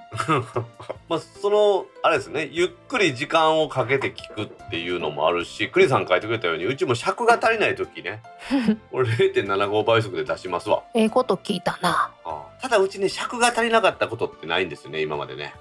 [1.11, 8.21] まあそのあれですねゆっくり時間をかけて聞くっていうのもあるしクリさん書いてくれたようにうちも尺が足りない時ね
[8.93, 10.83] これ0.75倍速で出しますわ。
[10.93, 12.13] ええこと聞いたな。
[12.27, 15.55] ああただうちね尺が足りなかったことってないんですよね今までね。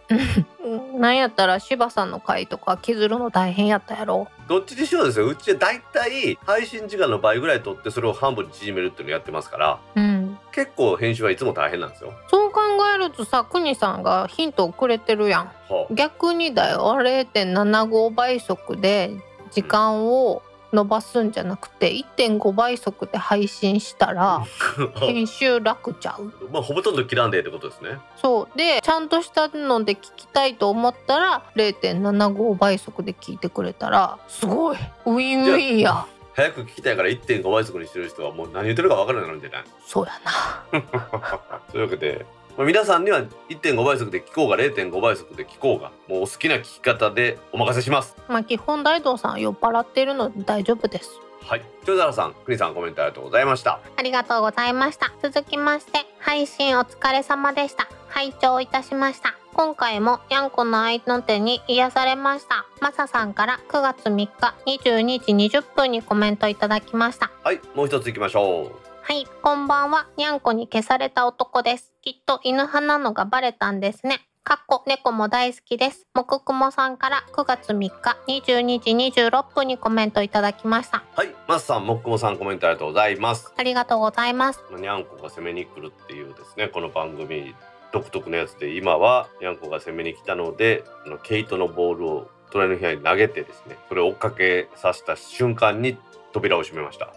[0.65, 0.99] うん。
[0.99, 4.27] なんやったら柴さんの回とか削るの大変やったやろ。
[4.49, 9.79] どっちにしろですようちはだいたい配信時間の倍ぐらい取ってそれを半分に縮めるっていうのをやってますから。
[9.95, 11.89] うん結構編集はいつも大変なん。
[11.91, 12.59] ですよそう考
[12.93, 15.45] えるとさ国さんがヒントをくれてるやん。
[15.69, 19.11] は逆にだよ0.75倍速で
[19.51, 24.45] 時間を伸ばすんじゃなくて1.5倍速で配信したらあ
[24.99, 26.33] 編集楽ちゃう。
[26.51, 27.99] まあほとんど切らんでってことですね。
[28.19, 28.57] そう。
[28.57, 34.77] でちゃんとしたので聞きたいと思ったら0.75倍速で聞いてくれたらすごい。
[35.05, 40.79] ウィンウィンや早く聞きたいから1.5倍速にしてる人はもう何言ってるか分からないなんじゃないそうやな
[41.71, 42.25] というわけで、
[42.57, 55.13] まあ、皆さんには1.5倍速で聞こうが0.5倍速で聞こうがもうお好きな聞き方でお任せしますまあ基本大道さん酔っ払っているので大丈夫ですはい長沢さん国さんコメントありがとうございましたありがとうございました。
[55.21, 57.87] 続きまして、配信お疲れ様でした。
[58.09, 59.42] 拝聴いたしました。
[59.53, 62.65] 今回もにゃんこの愛の手に癒されました。
[62.81, 67.29] マサさんから9月3日22時20分にコメントいただきました。
[67.43, 68.71] はいもう一ついきましょう
[69.03, 70.07] はい、こんばんは。
[70.17, 71.93] にゃんこに消された男です。
[72.01, 74.21] きっと犬派なのがバレたんですね。
[74.43, 76.07] かっこ猫も大好きです。
[76.15, 81.03] もくくもさんから9月3日22時26分にコメントいただきました。
[81.15, 84.61] はいマスさんもっくもさんコメントありがとうございますありがとうございます。
[84.79, 87.53] にゃんこが攻めに来るっていうですねこの番組
[87.93, 95.97] 独特のやつで今はにゃんこが攻めに来たのであのケイトのボールを隣の部屋に投げてですねそれを追っかけさせた瞬間に
[96.33, 97.13] 扉を閉めました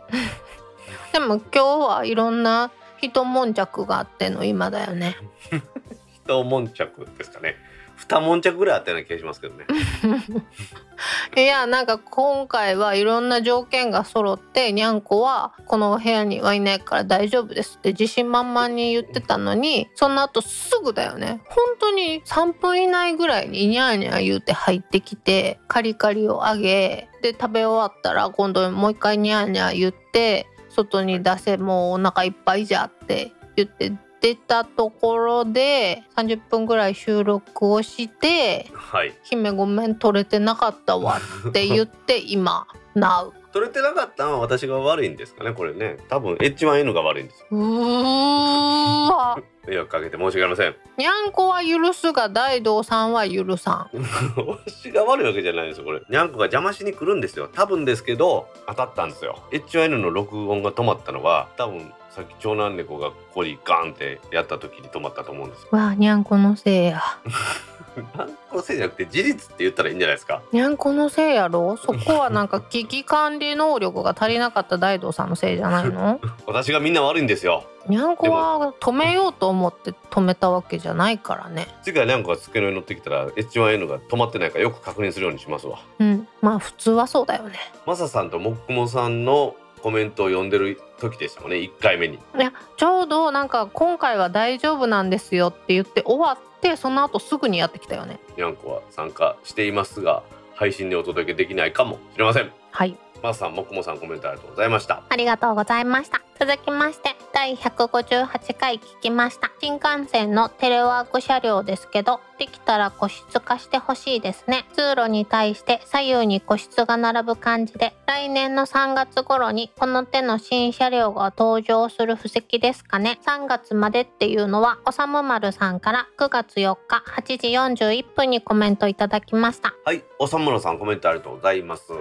[1.12, 2.70] でも今日はいろんな
[3.00, 5.16] 一悶着があっての今だよね。
[6.24, 7.56] 一悶着ですかね
[7.96, 9.66] 二悶着ぐらいあったような気がしますけどね。
[11.36, 21.42] いやなんか今回はいろんな条件が揃ってにゃんこはこの部屋にはいないから大丈夫ですって自信満々に言ってたのにその後すぐだよね。
[21.48, 39.14] 本当に3分以内ぐらいにニャーニャー言うて入ってきてカリカリをあげで食べ終わったら今度もう一回ニャーニャー言って外に出せもうお腹いっぱいじゃって言って出たところで30分ぐらい収録をしてはい。
[39.24, 45.96] 姫ごめん取れてなかったわって言って今 Now 取れてなかったのは私が悪いんですかねこれね。
[46.10, 47.46] 多分 H1N が悪いんですよ。
[47.52, 49.38] うーわ。
[49.66, 50.74] 迷惑かけて申し訳ありません。
[50.98, 53.96] にゃんこは許すが大道さんは許さん。
[54.36, 56.02] 私が悪いわけじゃないんですよこれ。
[56.08, 57.48] にゃんこが邪魔しに来るんですよ。
[57.48, 59.38] 多分ですけど当たったんですよ。
[59.52, 65.68] H1N の録音が止まったのは多分さっき長男猫がここにガンってやった時に止まったと思うんですよ。
[65.72, 67.02] わあにゃんこのせいや。
[67.96, 70.40] にゃんこのせいじゃなくて事実って言ったらいいんじゃないですか？
[70.50, 71.76] にゃんこのせいやろ？
[71.76, 76.18] そこはなんか危機管理能力が足りなかった大道さんのせいじゃないの？
[76.46, 77.64] 私がみんな悪いんですよ。
[77.86, 81.68] にゃんこは止めようと思って止めたわけじゃないからね。
[81.82, 85.78] 次からにゃんこが机の上に乗ってきたら H1N が止まってないかよく確認するようにしますわ。
[85.98, 86.26] うん。
[86.40, 87.58] まあ普通はそうだよね。
[87.84, 89.54] マサさんともっくもさんの
[89.86, 91.58] コメントを読んでる時でしたもんね。
[91.58, 92.16] 1回目に。
[92.16, 98.18] いやちょうどなんか今回は大丈夫なんですよって言って終わってその後すぐにやってきたよね。
[98.36, 100.24] にゃんこは参加していますが
[100.56, 102.50] 配信でお届けできないかもしれません。
[102.72, 102.96] はい。
[103.22, 105.04] マサさんもっくもさんコメントありがとうございました。
[105.08, 106.20] ありがとうございました。
[106.38, 109.50] 続きまして、第158回聞きました。
[109.60, 114.66] 新幹線のテレワーク車両ですけど、できたら個室化してほしいですね。
[114.74, 123.18] 通路に対して左右に個室が並ぶ感じで、来年の3月頃にこの手の新車両が登場する布石ですかね。
[123.26, 129.74] 3月までっていうのは、おさむまるさんから9月4日8時41分にコメントいただきました。
[129.84, 131.92] はいおさむらさんコメントありがとうございます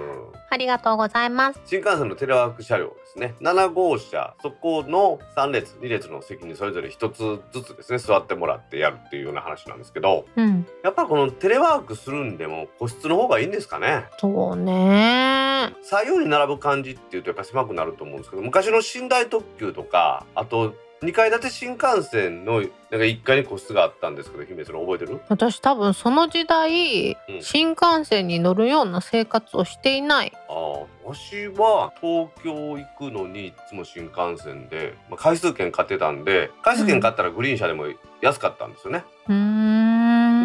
[0.50, 1.60] ありがとうございます。
[1.66, 10.66] 新幹線のテレワーク車両ですね7号車そこの3列2列の席にそれぞれ1つずつですね座ってもらってやるっていうような話なんですけどうん。
[10.82, 14.06] やっぱこのテレワークするんでも個室の方がいいんですかね。
[14.18, 15.74] そうね。
[15.82, 25.20] 左右に並ぶ感じっていうとやっぱ狭くなると思うんですけど昔の寝台特急とかあと2階建て新幹線のなんか1階に個室があったんですけど姫それ覚えてる？
[25.28, 27.42] 私多分その時代、うん。
[27.42, 30.32] 新幹線に乗るような生活をしていない。
[30.48, 37.84] ああ私は東京行くのにいつも新幹線で、まあ、回数券買ってたんで回数券買ったらグリーン車でも
[38.20, 39.85] 安かったんですよね、うーん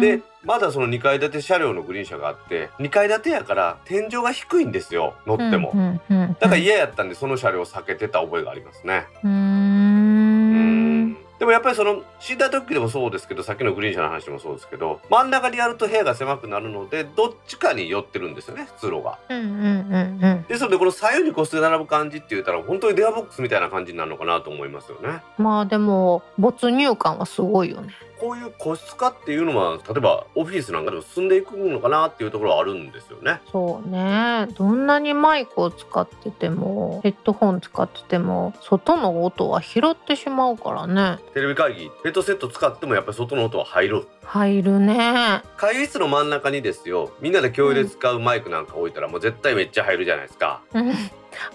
[0.02, 5.14] でまだその2階建て車両のグリーン車があって2階建てやから天井が低いんですよ。
[5.26, 9.06] 乗っても、うんうんうんだから嫌やったんでその車両を避けてた覚えがありますね。
[9.22, 11.10] うん。
[11.10, 11.14] ん。
[11.14, 19.18] ででもやっぱりその寝台特急でもそうですけどさっきのグリーン車の話でもそうですけど真ん中にやると部屋が狭くなるのでどっちかに寄ってるんですよね通路が。
[19.28, 20.44] うんうんうんうん。
[20.48, 25.22] ですのでこの左右に個室で並ぶ感じって言ったら本当に電話ボックスみたいな感じになるのかなと思いますよね。
[25.38, 27.92] まあでも没入感はすごいよね
[28.22, 33.40] こういう個室化っていうのは例えばオフィスなんかでも進んでいくのかなっていうところはあるんですよね。
[33.50, 44.06] そうねどんなにマイクを使っててもヘッドホン使ってても外の音は拾ってしまうからねテレビ会議ヘッドセット使ってもやっぱり外の音は入る。
[44.24, 50.62] 入るね会議室の真ん中にですよみんなで共有で使うマイクなんか置いたらもう絶対めっちゃ入るじゃないですか。
[50.74, 50.94] うん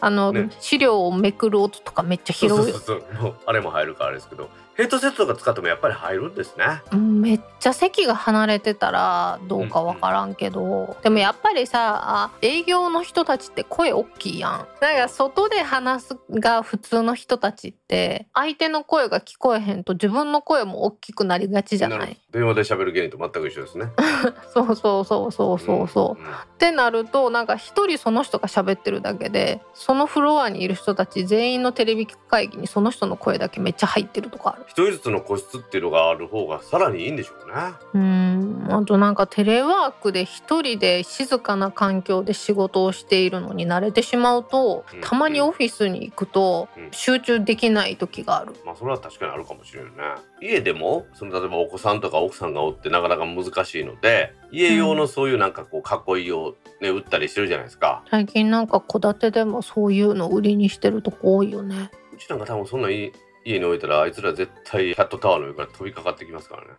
[0.02, 0.50] あの、ね。
[0.60, 2.50] 資料をめくる音とかめっちゃ拾う。
[2.50, 3.24] よそうそうそう。
[3.24, 6.82] もうあれも入るからあれですけどヘッドセットとか使ってもやっぱり入るんですね。
[6.92, 14.68] うんめっちゃ席が離れてたらどうかわからんけど、でもやっぱりさあ営業の人たちって声大きいやん。
[14.80, 22.00] だから外で話すが普通の人たちって相手の声が聞こえへんと自分の声も大きくなりがちじゃない？
[22.00, 22.18] るほど。
[22.40, 23.88] 電話で喋る原理と全く一緒ですね。
[24.54, 26.28] そうそうそうそうそうそう、んん。
[26.30, 37.74] ってなるとなんか一人その人が喋ってるだけでそのフロアにいる人たち全員のテレビ会議にその人の声だけめっちゃ入ってるとかある一人ずつの個室っていうのがある方がさらにいいんでしょうね。
[37.94, 48.54] うんあとなんかテレワークで一人で静かな環境で仕事をしているのに慣れてしまうとうんたまにオフィスに行くとうん集中できない時がある。
[48.66, 49.98] まあそれは確かにあるかもしれないね。
[50.42, 58.04] 家でもその例えばお子さんとか奥さんがおってなかなか難しいので家用のそういうなんかこう囲いをね売ったりしてるじゃないですか。
[58.10, 61.92] 最近なんか戸建てでもそういうの売りにしてるとこ多いよね。
[62.14, 63.12] うちなんか多分そんないい
[63.44, 66.70] 家に置いたらあいつら絶対キャットタワーの上から飛びかかってきますからね。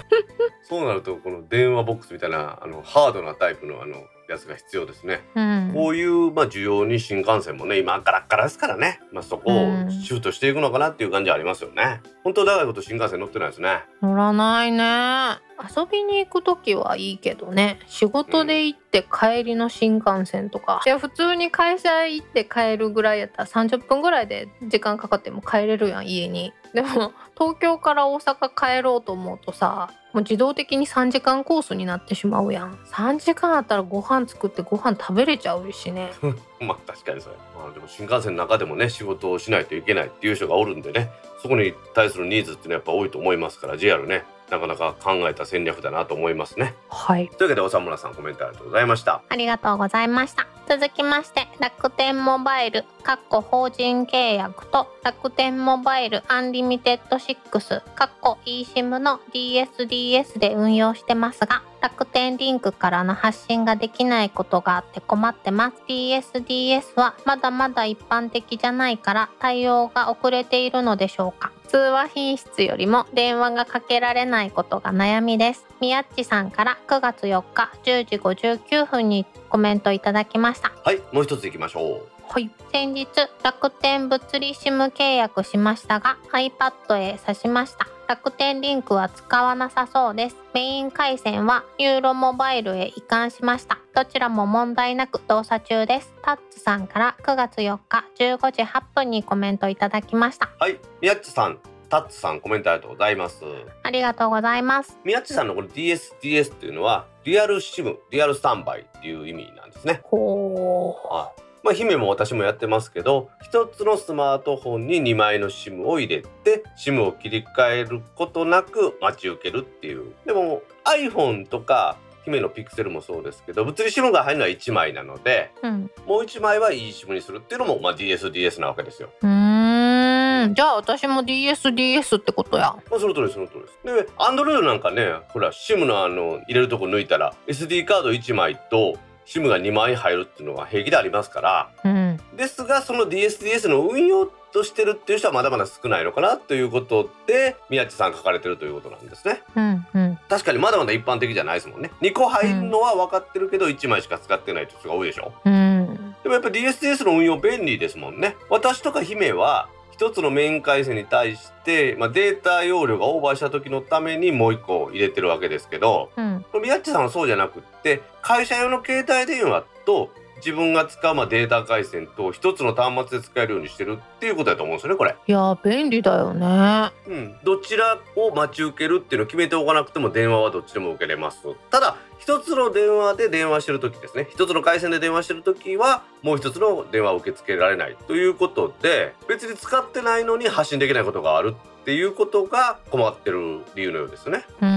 [0.62, 5.20] そうなるとこの電話ボックスみたいなあのハードなタイプのあのやつが必要ですね。
[5.34, 12.00] うん、こういうまあ需要に新幹線もね今ガラッガラですからね、まあ、そこをうんシフトしていくのかなっていう感じはありますよね。
[12.24, 13.84] 本当長いこと新幹線乗ってないですね。
[14.02, 15.45] 乗らないね
[15.76, 17.78] 遊びに行く時はいいけどね。
[17.86, 26.52] 仕事で行って帰りの新幹線とか、いや普通に会社行って帰るぐらいやったら30分ぐらいで時間かかっても帰れるやん家に。
[26.74, 32.74] でも東京から大阪帰ろうと思うとさもう自動的に3時間コースになってしまうやん。
[32.92, 36.10] 3時間あったらご飯作ってご飯食べれちゃうしね。
[36.60, 37.36] まあ確かにそれ。
[37.54, 41.10] まあでも新幹線の中でもね仕事をしないといけないっていう人がおるんでね。
[41.42, 46.74] そこに対するニーズっていうのはやっぱ多いと思いますから JR ねなかなか考えた戦略だなと思いますね。
[46.88, 49.22] はいというわけで長村さんコメントありがとうございました。
[49.28, 50.46] ありがとうございました。
[50.68, 65.76] 続きまして、楽天モバイル、かっこ法人契約と楽天モバイルアンリミテッド6、かっこ eSIM の DSDS で運用してますが、楽天リンクからの発信ができないことがあって困ってます。
[65.88, 71.52] DSDS はまだまだ一般的じゃないから対応が遅れているのでしょうか。
[71.68, 75.64] 通話品質よりも電話がかけられないことが悩みです。
[75.80, 80.72] みやっちさんから9月4日10時59分にコメントいただきました。
[80.84, 82.08] はいもう一つ行きましょう。
[82.28, 82.50] はい。
[82.72, 83.06] 先日、
[83.44, 87.86] 楽天物理 SIM 契約しましたが、iPad へ挿しました。
[88.08, 90.36] 楽天リンクは使わなさそうです。
[90.54, 93.80] メイン回線はユーロモバイルへ移管しました。
[93.96, 96.14] どちらも問題なく動作中です。
[96.22, 100.50] タッツさんから9月4日15時8分にコメントいただきました。
[100.60, 103.44] はい宮っちさんタッツさんコメントありがとうございます。
[103.82, 104.96] ありがとうございます。
[105.04, 110.00] 宮っちさんのこれ DSDS っていうのはリアルシムリアルスタンバイっていう意味なんですね。
[110.04, 111.12] ほー。
[111.12, 125.90] はいまあ、姫も私もやってますけど一つのスマートフォンに2枚の SIM を入れて SIM を切り替えることなく待ち受けるっていうでも iPhone とか姫のピクセルもそうですけど物理 SIM が入るのは1枚なのでうん。
[126.06, 129.10] もう1枚は eSIM にするっていうのも、まあ、DSDS なわけですよ。
[129.20, 130.54] うーん。
[130.54, 132.76] じゃあ私も DSDS ってことや。
[132.88, 134.06] まあ、その通りその通りです。
[134.06, 138.96] で Android なんかねほら SIM のあの入れるとこ抜いたら SD カード1枚と
[139.26, 142.20] SIM が2枚入るっていうのは平気でありますからうん。
[142.36, 149.86] ですがその DSDS の運用としてるっていう人はまだまだ少ないのかなということで宮地さん書かれてるということなんですねうん。
[149.94, 150.18] うん。
[150.28, 156.14] 確かにまだまだ一般的じゃないですもんね2個入るのは分かってるけど1枚しか使ってない人が多いでしょうん。
[156.22, 166.44] でもやっぱ DSDS の運用便利ですもんね私とか姫は一つのメイン回線に対して、まあ、データ容量がオーバーした時のためにもう一個入れてるわけですけどうん。
[166.60, 175.16] 宮地さんはそうじゃなくって会社用の携帯電話と自分が使うまあデータ回線と一つの端末で使えるようにしてるっていうことだと思うんですよねこれ。
[175.26, 176.90] いやー便利だよね。
[177.06, 181.38] うん、どちらを待ち受けるっていうのを決めておかなくても電話はどっちでも受けれます
[181.70, 194.44] ただ一つの電話で電話してる時ですね一つの回線で電話してる時はもう一つの電話を受け付けられないということで別に使ってないのに発信できないことがあるっていうことが困ってる理由のようですね。
[194.60, 194.75] うん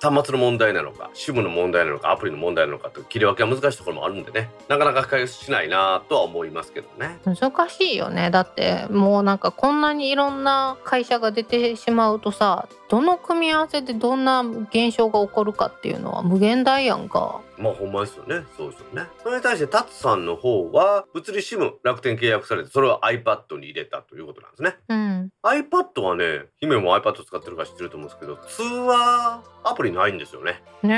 [0.00, 7.18] 端末の問題なのか、支部の問題なのか、アプリの問題なのかと切り分けは難しいところもあるんでね、なかなか解決しないなとは思いますけどね。
[7.24, 17.40] 難しいよねだってもうなんかこんなにいろんな会社が出てしまうとさどの組み合わせでどんな現象が起こるかっていうのは無限大やんか。
[17.56, 18.42] まあほんまですよね。
[18.56, 19.08] そうですよね。
[19.22, 24.76] それに対してタツさんの方は物理 SIM 楽天契約されてそれを iPad に入れたということなんですね。
[24.88, 30.62] うん、iPad はね、姫も iPad 使ってるから知ってると思うんですけど、通話アプリないんですよね。
[30.82, 30.96] ね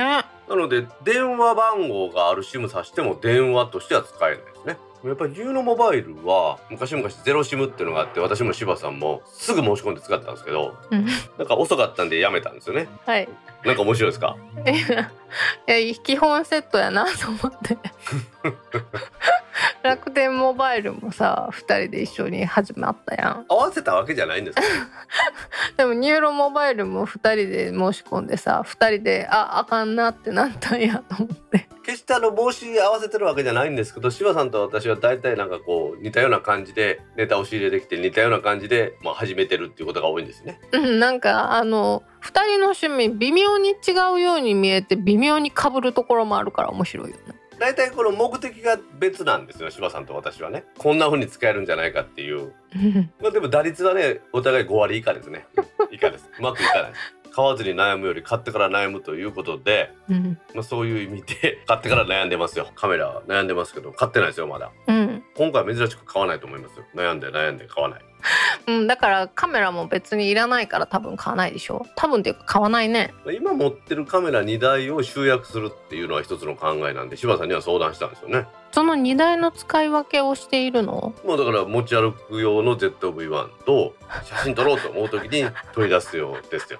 [0.49, 4.76] なので電話番号がある SIM さしても電話としては使えないですね。
[5.05, 11.07] やっぱりユーノモバイルは昔々ゼロ SIM っていうのがあって私も柴さんもすぐ申し込んで使ったんですけどうん
[11.38, 13.28] なんか遅かったんでやめたんですよねはい。
[13.64, 14.36] なんか面白いですか？
[15.66, 17.76] いや基本セットやなと思って
[19.82, 23.46] 楽天モバイルもさ2人で一緒に始まったやん。
[23.48, 24.62] 合わせたわけじゃないんですよ
[25.76, 31.68] でもニューロモバイルも2人で申し込んでさ2人でああかんなってなったんやと思って。
[31.82, 40.61] 決してあの帽子合わせてるわけじゃないんですけど柴さんと私は大体なんかこう似たような感じでネタを仕入れてきて似たような感じで、まあ、始めてるっていうことが多いんですね。
[40.70, 50.64] うんなんかあの2人の趣味微妙に違うように見えて微妙に被るところもあるから面白いよね大体この目的が別なんですよ柴さんと私はね。
[50.78, 52.52] こんな風に使えるんじゃないかっていう。
[52.74, 53.12] うん。
[53.22, 55.46] まあでも打率はねお互い5割以下ですね。
[55.92, 56.28] 以下です。
[56.36, 56.92] うまくいかない。
[57.30, 60.38] 買わずに悩むより買ってから悩むということで、うん。
[60.54, 62.68] まあ、そういう意味で買ってから悩んでますよ。
[62.74, 64.72] カメラは悩んでますけど買ってないですよまだ。
[64.88, 65.22] うん。
[65.36, 66.84] 今回は珍しく買わないと思いますよ。
[66.96, 68.00] 悩んで悩んで買わない
[68.66, 71.86] うん、だからカメラも別にいらないから多分買わないでしょ。
[71.96, 73.14] 多分っていうか買わないね。
[73.26, 78.46] 今持ってるカメラ2台を集約するっていうのは一つの考えなんで柴さんには相談したんですよね。
[78.72, 81.14] その荷台の使い分けをしているの？
[81.24, 83.94] もうだから持ち歩く用の ZV-1 と
[84.24, 86.78] 写真撮ろうと思う時に 取り出すようですよ。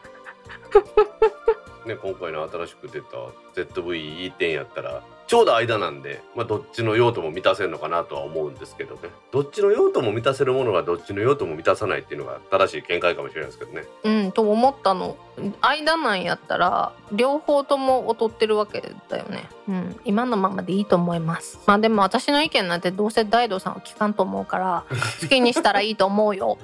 [1.87, 3.17] ね、今回の新しく出た
[3.55, 5.03] ZV-E10 やったら
[5.33, 9.01] ちょうど間なんで、まあ、どっちの用途も満たせるのかなとは思うんですけどね。
[9.31, 13.85] どっちの用途も満たせるものがどっちの用途も満たさないっていうのが正しい見解かもしれないですけどね。
[14.05, 15.17] うんと思ったの。
[15.63, 19.49] 間なんやったら両方とも劣ってるわけだよね。
[19.71, 21.59] うん今のままでいいと思います。
[21.65, 24.85] まあでも私の意見なんてどうせ大道さんは聞かんと思うから
[25.23, 26.59] 好きにしたらいいと思うよ。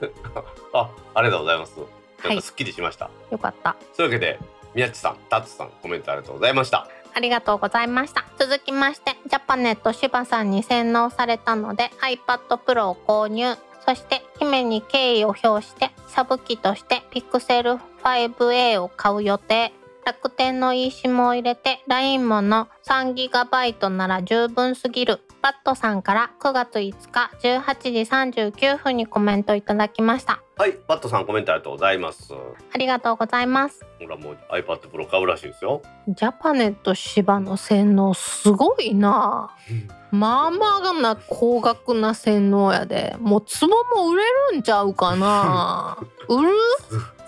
[0.74, 1.80] あありがとうございます。
[2.22, 3.76] なんかすっきりしました、よかった。
[3.94, 4.38] そういうわけで
[4.74, 6.88] 宮地さんタツさんコメントありがとうございました
[7.18, 8.24] ありがとうございました。
[8.38, 13.56] 続きまして、ジャパネット柴さんに洗脳されたので iPad Pro を購入。
[13.84, 19.72] そして、姫に敬意を表して、サブ機として Pixel 5a を買う予定。
[20.06, 25.20] 楽天の eSIM を入れて LINE もの 3GB なら十分すぎる。
[25.42, 30.40] バットさんから9月5日18時39分にコメントいただきました。
[30.58, 32.34] はいバットさんコメントありがとうございます。
[32.74, 33.86] ありがとうございます。
[34.00, 35.82] ほらもう iPad Pro 買うらしいですよ。
[36.08, 39.54] ジャパネット芝の洗脳すごいな。
[40.10, 43.14] まあまあな高額な洗脳やで。
[43.20, 45.96] もう壺も売れるんちゃうかな。
[46.28, 46.52] 売る？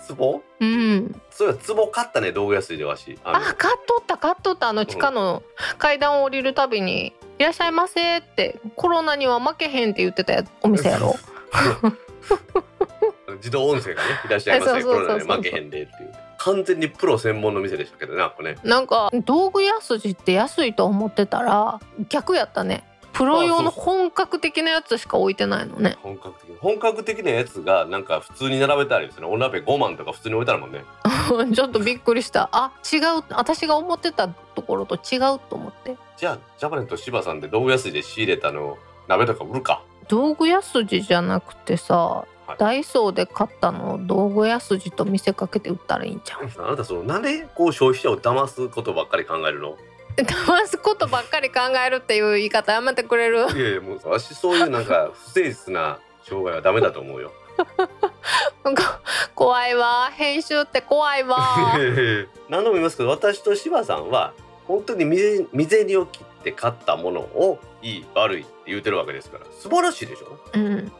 [0.05, 0.41] ツボ？
[0.59, 1.21] うん。
[1.29, 3.17] そういやツボ買ったね道具安いでわし。
[3.23, 4.67] あのあ買っとった買っとった。
[4.67, 5.41] あの地下の
[5.77, 11.15] 階段を降りるたびに「いらっしゃいませ」って「コロナには負けへん」って言ってたやお店やろ
[13.41, 15.27] 自動音声がね いらっしゃいませそうそうそうそう。
[15.27, 16.13] コロナで負けへんでっていう。
[16.37, 18.59] 完全にプロ専門の店でしたけどねこれね。
[18.63, 21.79] なんか道具安じって安いと思ってたら
[22.09, 22.83] 逆やったね。
[23.13, 25.97] プロ用の本格的なやつしか置いてないのね。
[26.01, 26.57] 本格的。
[26.59, 29.33] 本格的なやつがなんか普通に並べてあるんですよね。
[29.33, 30.83] お鍋5万とか普通に置いてあるもんね。
[31.53, 32.49] ちょっとびっくりした。
[32.51, 35.19] あ違う私が思ってたところと違う
[35.49, 35.97] と思って。
[36.17, 38.77] じゃあジャパネット柴さんで道具安いで仕入れたの
[39.07, 39.83] 鍋とか売るか。
[40.07, 46.67] 道具安じじゃなくてさ、はいダイソーで買ったのを道具安じと見せかけて売ったらいいんじゃん。
[46.67, 49.77] あなたそのなんでこう消費者を騙すことばっかり考えるの？
[50.17, 53.45] 騙すことばっかり考えるっていう言い方やめてくれる？
[53.57, 57.31] いやいやもう私そういうなんか不誠実な商売はダメだと思うよ。
[58.63, 59.01] なんか
[59.35, 61.37] 怖いわ編集って怖いわ。
[62.49, 64.33] 何度も言いますけど私と柴さんは
[64.67, 69.45] 本当に未未銭を切って買ったものをいい悪いって言うてるわけですから。
[69.51, 70.37] 素晴らしいでしょ？
[70.53, 70.91] うん。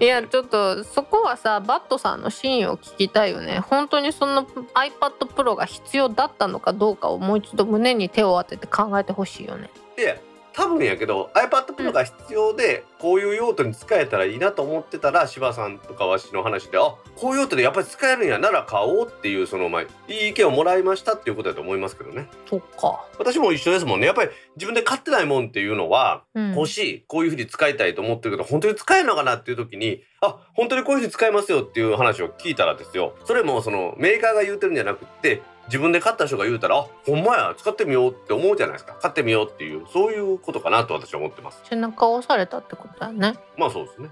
[0.00, 3.60] いやちょっとそこはさバットさんの真意を聞きたいよね。
[3.60, 9.70] 本当にその iPad Pro が必要だったのかどうかをもう一度胸に手を当てて考えてほしいよね。
[9.98, 10.16] いや
[10.56, 23.04] 多分やけど iPad Pro が必要でこういう用途に使えたらいいなと思ってたら柴さんとかわしの話であこういう用途でやっぱり使えるんやなら買おうっていうそのまあいい意見をもらいましたっていうことだと思いますけどねそっか。
[23.18, 26.54] 私も一緒ですもんねやっぱり自分で買ってないもんっていうのはうん。
[26.54, 43.34] 欲しいこういうふうに使いたいと思ってるけど本当に使えるのかなっていう時にあ本当にこういうふうに使えますよっていう話を聞いたらですよそれもそのメーカーが言うてるんじゃなくって自分で買った人が言うたらあほんまや使ってみようって思うじゃないですか買ってみようっていうそういうことかなと私は思ってます背中を押されたってことだよね。
[43.56, 44.08] まあそうですね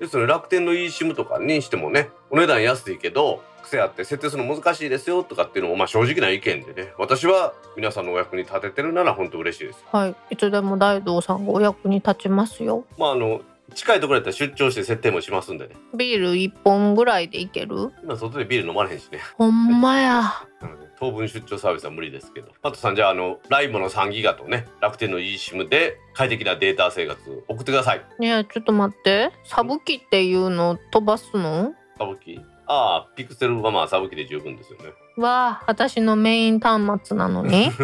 [0.00, 10.14] ですので楽天の eSIM とかにしてもねお値段安いけど癖あって設定するの難しいですよとかっていうのもまあ正直な意見でね私は皆さんのお役に立ててるなら本当嬉しいですはい。
[10.30, 12.84] いつでも大道さんがお役に立ちますよ。
[12.98, 13.40] まああの
[13.74, 17.90] 近いところやったら出張して設定もしますんでねビール一本ぐらいでいける？
[18.02, 20.22] 今外でビール飲まれへんしねほんまや。
[20.98, 29.30] 当分出張サービスは無理ですけどパットさんじゃああのライブの3ギガとね楽天の eSIM で快適なデータ生活送ってくださいねえ、ちょっと待って。
[29.44, 31.74] サブ機っていうのを飛ばすの？
[31.98, 34.86] サブ機ああピクセルはまあサブ機で十分ですよね
[35.16, 37.70] わあ、私のメイン端末なのに。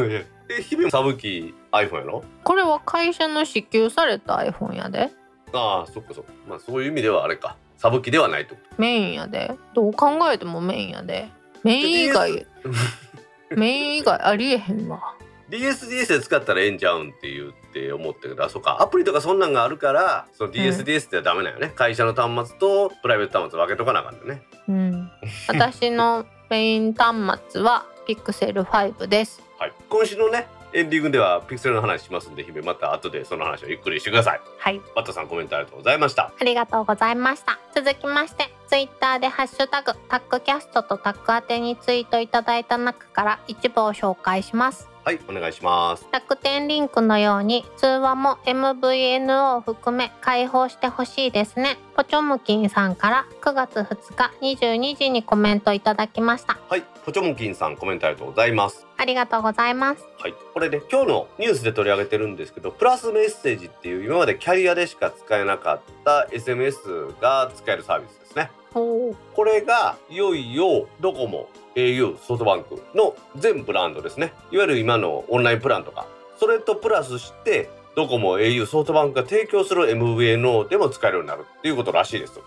[0.51, 2.25] え日々サブ機 iPhone やろ？
[2.45, 5.11] これは会社の支給された iPhone やで。
[5.53, 9.53] ああそっかそっかまあそういう意味ではあれかサブ機ではないとメインやで。
[9.75, 11.29] どう考えてもメインやで。
[11.65, 12.47] メイン以外、
[13.57, 15.15] メイン以外ありえへんわ。
[15.51, 18.81] DSDS で使ったらええんちゃうんって言って思ったけどあそうか。
[18.81, 24.43] アプリとかそんなんがあるからその DSDS ではダメなよね、会社の端末とプライベート端末分けとかなあかんのね。
[24.69, 25.11] うん。
[25.49, 29.43] 私のメイン端末は Pixel 5です。
[29.59, 29.73] はい。
[29.89, 34.81] 今週のねエンディングではピクセルの話しますんで姫また後でその話をゆっくりしてくださいはい。
[34.95, 37.59] バットさんコメントありがとうございましたありがとうございました。
[37.75, 44.90] 続きまして、ツイッターでハッシュタグタックキャストとタック宛てにツイートいただいた中から一部を紹介します。
[45.03, 51.79] はいお願いします楽天リンクのように通話も MVNO を含め開放してほしいですね。
[51.97, 56.59] ポチョムキンさんから9月2日22時にコメントいただきました。
[56.69, 60.07] はいポチョムキンさんコメントありがとうございますありがとうございます。
[60.19, 71.49] はいこれね今日のニュースで取り上げてるんですけどプラスメッセージっていう今までキャリアでしか使えなかった SMS が使えるサービスですねこれがいよいよドコモ
[71.89, 74.33] au ソフトバンクの全ブランドですね。
[74.51, 76.07] いわゆる今のオンラインプランとか。
[76.39, 82.41] それとプラスしてドコモ au ソフトバンクが提供する MVNO でも使えるようになるっていうことらしいです。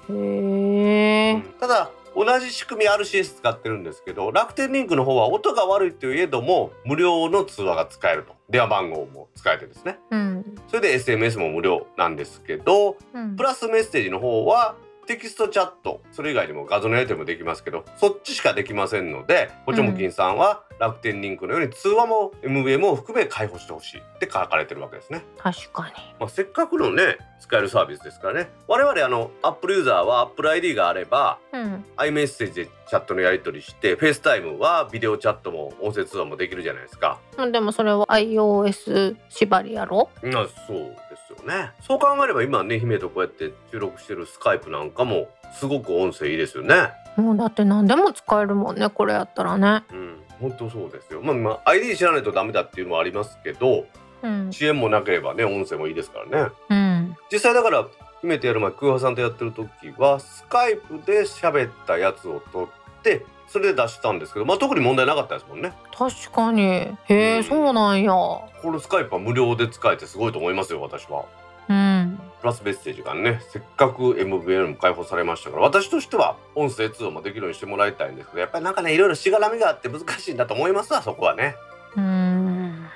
[1.59, 8.33] ただ同じ仕組み RCS 使ってるんですけど楽天リンクの方は音が悪いといえども無料の通話が使えると。
[8.49, 9.99] 電話番号も使えてですね。
[10.11, 10.55] うん。
[10.67, 13.35] それで SMS も無料なんですけどうん。
[13.35, 14.75] プラスメッセージの方は
[15.05, 16.01] テキストチャット。
[16.11, 23.99] それ以外にも画像のやり取りもできますけどそっちしかできませんのでポチョムキンさんは楽天リンクのように通話も MVM も含め開放してほしい。
[23.99, 25.93] って書かれてるわけですね、確かに。
[26.19, 28.49] まあ、せっかくのね使えるサービスですからね。
[28.67, 31.85] 我々あの Apple ユーザーは Apple ID があればうん。
[31.97, 37.19] iMessage でチャットのやり取りして FaceTime はビデオチャットも音声通話もできるじゃないですか。
[37.51, 40.09] でもそれは iOS 縛りやろ？
[40.23, 40.95] まあそう
[41.37, 41.71] よね。
[41.81, 45.29] そう考えれば今ね姫とこうやって収録してるスカイプなんかも
[45.59, 46.91] すごく音声いいですよね。
[47.17, 49.83] もうだって何でも使えるもんねこれやったらね。
[49.91, 50.19] うん。
[50.39, 51.21] 本当そうですよ。
[51.21, 53.85] まあまあ ID 知らないとダメだっていうのはありますけど
[54.21, 54.49] うん。
[54.49, 56.51] 遅延もなければね音声もいいですからね。
[56.69, 57.15] うん。
[57.31, 57.87] 実際だから
[58.21, 65.73] 姫とやる前空ハさんとやってる時はスカイプで喋ったやつを撮ってそれで出したんですけどまあ特に問題なかったですもんね。
[65.95, 66.63] 確かに。
[66.63, 67.43] へえ、うん。
[67.43, 68.11] そうなんや。
[68.11, 71.25] このスカイプは無料で使えてすごいと思いますよ私は。
[71.69, 72.19] うん。
[72.41, 81.55] プラスメッセージがねせっかく MVN も開放されましたから私としては音声通話もできるようにしてもらいたいんですけどやっぱりなんかねいろいろしがらみがあって難しいんだと思いますわそこはね。
[81.95, 82.87] うん。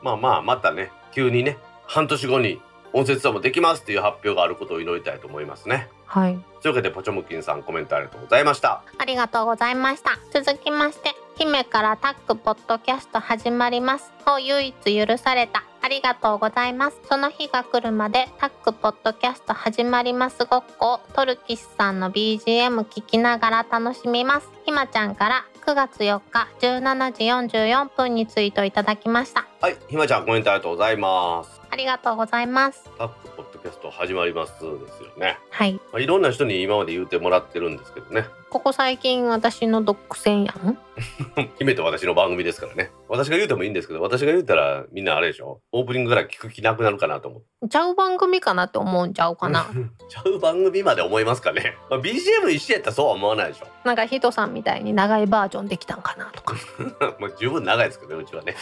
[0.00, 2.62] まあまあまたね急にね半年後に
[2.94, 6.38] 音声通話もできますっていう発表があることを祈りたいと思いますねはい。
[6.60, 8.82] というわけでポチョムキンさんコメントありがとうございました。
[8.98, 10.18] ありがとうございました。
[10.32, 14.12] 続きまして姫からタックポッドキャスト始まります。
[14.26, 15.62] を唯一許された。
[15.82, 17.00] ありがとうございます。
[17.08, 20.94] その日が来るまでタックポッドキャスト始まりますごっこ。
[20.94, 24.50] をトルキスさんの BGM 聞きながら楽しみます。
[24.66, 27.24] ひまちゃんから9月4日17時
[27.60, 35.74] 44分にツイートいただきましたはいひまちゃんコメントありがとうございますありがとうございますタックポッドキャスト始まりますですよね、はい。
[35.74, 40.76] まあ、いろんな人に今まで言うてもらってるんですけどねここ最近私の独占やん？
[41.60, 42.90] 姫と私の番組ですからね。
[43.08, 45.60] 私が言うてもいいんですけど私が言うたらみんなあれでしょ？
[45.70, 47.68] オープニングから聞く気なくなるかなと思って。
[47.68, 49.66] ちゃう番組かなって思うんちゃうかな？
[50.10, 53.66] ちゃう番組まで思いますかね、まあ、BGM 一緒やったらそうは思わないでしょ。
[53.84, 56.56] なんかヒトさんみたいに長いバージョンできたんかなとか。
[57.20, 58.56] もう十分長いですけどねうちはね。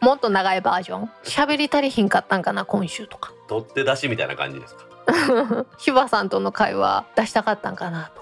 [0.00, 1.10] もっと長いバージョン？
[1.22, 3.32] 喋り足りひんかったんかな今週とか。
[3.46, 4.86] 取って出しみたいな感じですか？
[5.78, 8.21] ヒバさんとの会話出したかったんかなと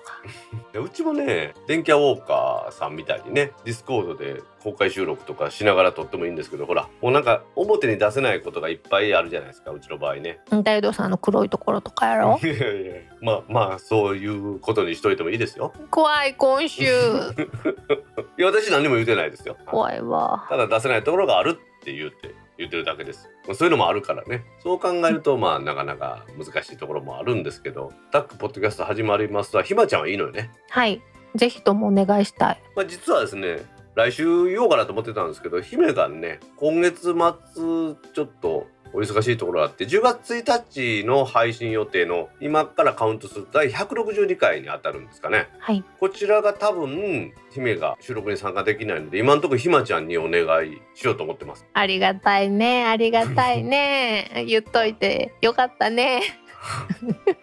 [0.75, 10.41] うちもね電気屋ウォーカーさんみたいにね Discord で公開収録とかしながら撮ってもいいんですけどほらもうなんか表に出せないことがいっぱいあるじゃないですかうちの場合ね。
[10.63, 12.39] 大道さんの黒いところとかやろ？
[12.43, 15.73] いやいやまあまあそういうことにしといてもいいですよ。
[15.91, 16.85] 怖い今週。
[18.39, 19.57] いや私何も言うてないですよ。
[19.67, 20.47] 怖いわ。
[20.49, 23.31] ただ出せないところがあるって言って言ってるだけです。
[23.47, 24.45] まあそういうのもあるからね。
[24.63, 30.51] そう考えるとまあなかなか難しいところもあるんですけどタックポッドキャスト始まりますとひまちゃんはいいのよね。
[30.69, 31.03] はい。
[31.35, 32.63] ぜひともお願いしたい。
[32.77, 33.65] まあ、実はですね
[33.95, 45.49] 来週言おうかなと思ってたんですけど姫がね今月末ちょっとお忙しいところがあって10月1日の配信予定の今からカウントする第162回に当たるんですかね。
[45.59, 45.85] はい。
[45.99, 51.67] こちらが多分姫が収録に参加できないので今のところひまちゃんにお願いしようと思ってます。
[51.73, 54.45] ありがたいねありがたいね。
[54.49, 56.23] 言っといてよかったね。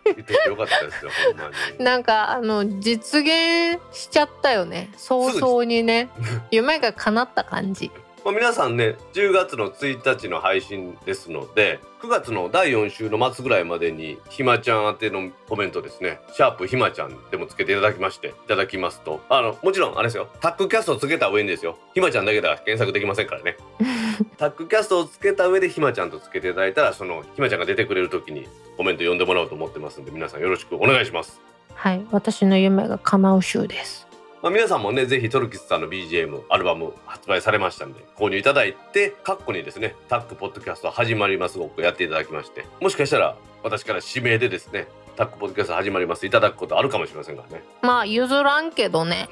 [0.05, 1.83] 言っててよかったですよほんまに。
[1.83, 4.89] なんかあの実現しちゃったよね。
[4.97, 6.09] 早々にね。
[6.51, 7.91] 夢が叶った感じ
[8.27, 19.21] まあ、皆さんね10月の1日の配信ですので9月の第4週の末ぐらいまでにひまちゃん宛てのコメントですね「シャープひまちゃん」でもつけていただきましていただきますと。
[19.29, 20.27] あのもちろんあれですよ。
[20.41, 21.77] タックキャストをつけた上にですよ。
[21.93, 23.55] ひまちゃんだけでは検索できませんからね。
[24.35, 31.39] タックキャストをつけた上でひまちゃんとつけていただいたらそのひまちゃんが出てくれる時にコメント読んでもらおうと思ってますんで皆さんよろしくお願いします。
[31.75, 32.05] はい。
[32.11, 34.06] 私の夢が叶う週です
[34.41, 47.63] まあ、皆さんもねぜひトルキスさんの BGM アルバム発売されましたんで購入いただいてカッコにですねタックポッドキャスト始まりますをやっていただきましてもしかしたら私から指名でですねタックポッドキャスト始まりますいただくことあるかもしれませんからね。
[47.81, 49.27] まあ譲らんけどね。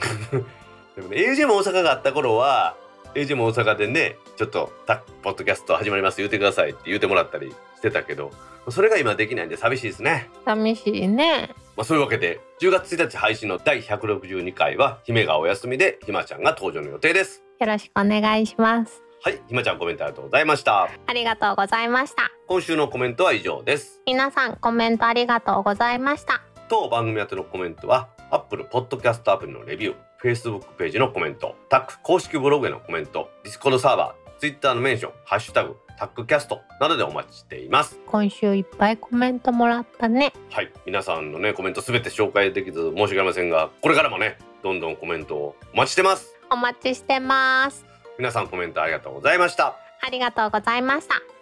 [0.97, 2.75] でもね AGM 大阪があった頃は
[3.13, 7.53] AGM 大阪でねちょっとタックポッドキャスト始まります言ってくださいって言ってもらったり
[7.85, 8.31] してたけど
[8.69, 10.29] それが今できないんで寂しいですね。
[10.43, 11.53] 寂しいね。
[11.77, 17.43] まあ、そういうわけで10月1日配信の第162回は姫がお休みでひまちゃんが登場の予定です。
[17.59, 19.03] よろしくお願いします。
[19.21, 20.89] はいひまちゃんコメントありがとうございました。
[21.05, 22.31] ありがとうございました。
[22.47, 24.01] 今週のコメントは以上です。
[24.07, 26.41] 皆さんコメントありがとうございました。
[26.67, 37.99] 当番組宛てのコメントは Apple Podcast アプリのレビュー Facebook ページのコメントタック公式ブログへのコメント Discord サーバー Twitter のメンションハッシュタグタックキャストなどでお待ちしています。
[38.05, 40.33] 今週いっぱいコメントもらったね。
[40.51, 40.71] はい。
[40.85, 46.35] 皆さんのねコメントすべて紹介できず申し訳ありませんがこれからもねどんどんコメントをお待ちしてます。
[46.51, 47.85] お待ちしてます。
[48.17, 49.75] 皆さんコメントありがとうございました。
[50.05, 51.34] ありがとうございました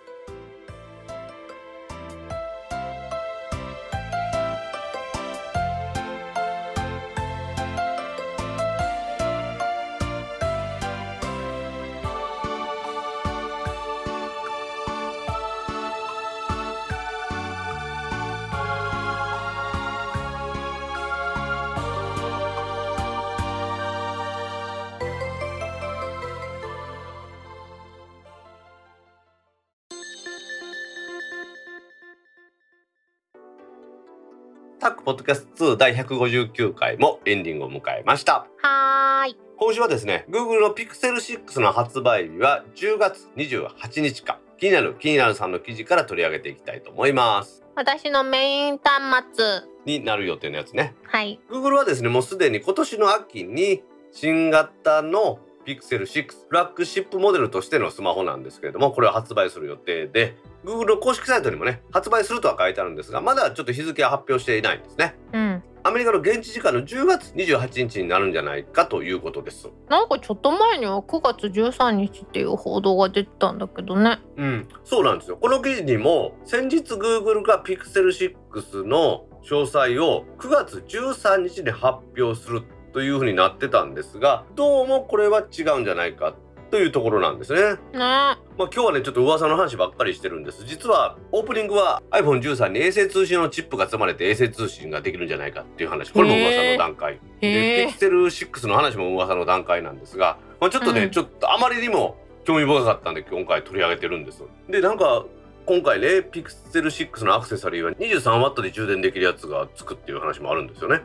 [34.83, 38.47] タックポッドキャスト2第159回もエンディングを迎えました。
[38.61, 39.37] はーい。
[39.57, 47.63] 今週はですね Google の Pixel 6の発売日は10月28日か気になる気になるさんの記事から取り上げていきたいと思います。
[47.77, 49.45] 私のメイン端末。
[49.85, 50.95] になる予定のやつね。
[51.03, 51.39] はい。
[51.49, 65.15] Google はですねもうすでに今年の秋に新型の Pixel 6フラッグシップモデルとしてのスマホなんですけれどもこれを発売する予定で Google の公式サイトにもね発売するとは書いてあるんですがまだちょっと日付は発表していないんですね。
[65.33, 65.63] うん。
[65.85, 69.67] アメリカの現地時間の10月28日になるんじゃないかということです。
[69.89, 74.19] なんかちょっと前には9月13日っていう報道が出てたんだけどね。
[74.37, 75.35] うん、そうなんですよ。
[75.35, 86.35] この記事にも先日 Google が Pixel 6の詳細を9月13日に発表するというふうになってたんですが、どうもこれは違うんじゃないか
[86.73, 87.61] というところなんですね。
[87.61, 90.65] ねまあ今日はねちょっと噂の話ばっかりしてるんです。
[90.65, 96.11] 実はオープニングは iPhone13 に衛星通信のチップが積まれて衛星通信ができるんじゃないかっていう話。
[96.11, 97.19] これも噂の段階。
[97.41, 104.43] でへー Pixel 6の話も噂の段階なんですが、まあ、ちょっとね、うんちょっとあまりにも興味深かったんで今回取り上げてるんです。
[104.69, 105.25] でなんか
[105.65, 111.01] 今回ね Pixel 6のアクセサリーは 23W で充電できるやつがつくっていう話もあるんですよね。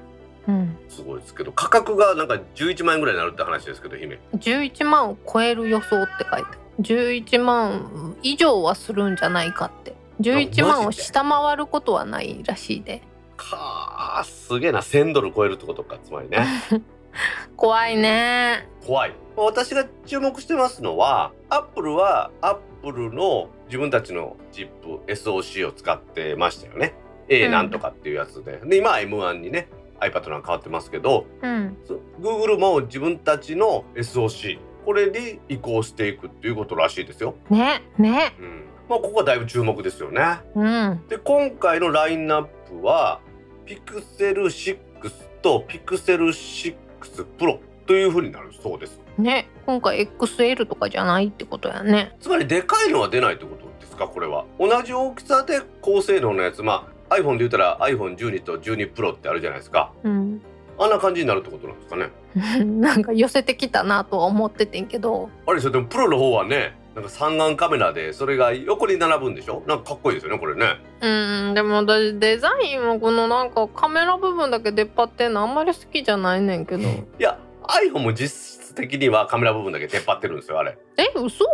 [0.49, 0.77] うん。
[0.89, 4.19] すごいですけど価格がなんか11万円ぐらいになるって話ですけど姫。
[4.35, 6.59] 11万を超える予想って書いてある。
[6.81, 9.95] 11万以上はするんじゃないかって。
[10.21, 13.03] 11万を下回ることはないらしいで。
[13.37, 14.81] かーすげえな。
[14.81, 16.47] 1000ドル超えるってことかつまりね。
[17.57, 18.69] 怖いね。
[18.87, 19.15] 怖い。
[19.37, 26.95] 私が注目してますのはアップルはアップルの自分たちのチップ SOC を使ってましたよね。
[27.29, 29.69] A なんとかっていうやつで、で今は M1 にね
[30.01, 31.77] iPad なんか変わってますけどうん
[32.21, 37.35] Google も自分たちの SOC これに移行していくっていうことらしいですよ。
[37.51, 40.39] ねねうんまあここはだいぶ注目ですよね。
[40.55, 43.21] うんで今回のラインナップは
[43.67, 44.79] Pixel 6
[45.43, 46.75] と Pixel 6
[47.39, 49.01] Pro という風になるそうです。
[49.19, 54.07] ね今回 XL とかじゃないってことやねつまりでかいのは出ないってことですか？
[54.09, 54.45] これは。
[54.59, 59.93] 同じ大きさで高性能のやつまあ iPhone で言ったら iPhone12 と12 Pro ってあるじゃないですか。
[60.05, 60.41] うん。
[60.79, 62.11] あんな感じになるってことなんですかね。
[62.65, 65.29] なんか寄せてきたなとは思っててんけど。
[65.47, 69.63] あれですよでもプロの方はねなんか三眼カメラでそれが横に並ぶんでしょ？
[69.67, 70.77] なんかかっこいいですよねこれね。
[71.01, 71.09] う
[71.51, 76.83] んでも私デザインもこのなんかカメラ部分だけ出っ張ってんのあんまり好きじゃないねんけど。
[76.83, 76.87] い
[77.19, 80.79] や iPhone も実質的にはカメラ部分だけ出っ張ってるんですよあれ。
[80.97, 81.45] え嘘？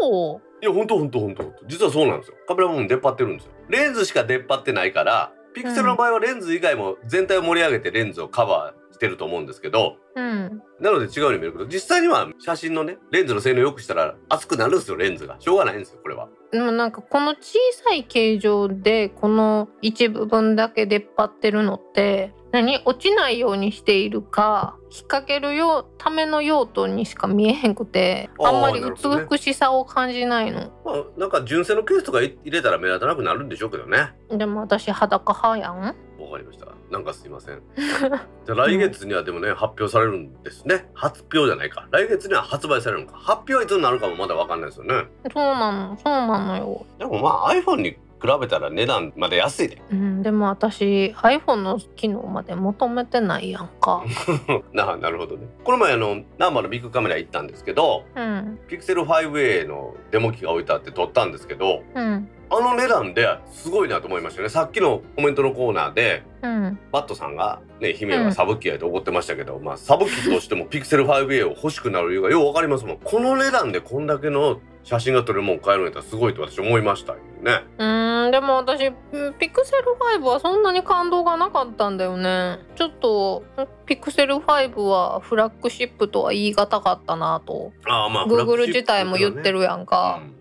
[0.63, 1.61] いやほんとほんとほんとほんと。
[1.67, 2.35] 実はそうなんですよ。
[2.47, 3.53] カメラ部分出っ張ってるんですよ。
[3.69, 10.63] レンズしか出っ張ってないからピクセルの場合はレンズ以外も全体を盛り上げてレンズをカバーしてると思うんですけどうん。
[10.81, 15.37] なので違うように見えるけど実際には写真のねレンズの性能良くしたら熱くなるんですよレンズが。
[15.39, 16.29] しょうがないんですよこれは。
[16.53, 22.81] でもなんかこの小さい形状でこの一部分だけ出っ張ってるのって何？
[22.85, 36.67] 落ちないようにしているか引っ掛けるようための用途にしか見えへんくてあんまり美しさを感じないの、まあなんか純正のケースとか入れたら目立たなくなるんでしょうけどねでも私裸派やんわかりました。
[36.91, 37.61] なんかすいません。
[37.77, 40.89] じゃあ来月にはでもね、発表されるんですね。
[40.95, 41.87] 発表じゃないか。
[41.91, 43.19] 来月には発売されるのか。
[43.19, 45.07] 発表はいつになるかもまだわかんないですよね。
[45.33, 49.83] そうなのそうなのよ、でもまあ iPhone に比べたら値段まで安いで。
[49.93, 54.03] うん、でも私 iPhone の機能まで求めてないやんか
[54.72, 55.47] ななるほどね。
[55.62, 64.49] この前あの、ナンバーのビッグカメラ行ったんですけど、うんピクセル 5A のデモ機が置いてあって撮ったんですけど、うんあの値段ですごいなと思いましたね。
[64.49, 77.64] さっきのコメントのコーナーで、うんバットさんがね姫はサブ機やと怒ってましたけど、まあサブ機としてもピクセル 5A を欲しくなる理由がようわかりますもんこの値段でこんだけの写真が撮れるもん買えるんやったらすごいと私思いましたよね。
[77.78, 78.93] うーんでも私
[79.39, 82.59] ピクセル5はそんなに感動がなかったんだよね。
[82.76, 83.45] ちょっと
[83.87, 87.72] ピクセル5はフラッグシップとは言い難かったなと。
[87.87, 90.35] ああまあ Google 自体も言ってるやんか、うん。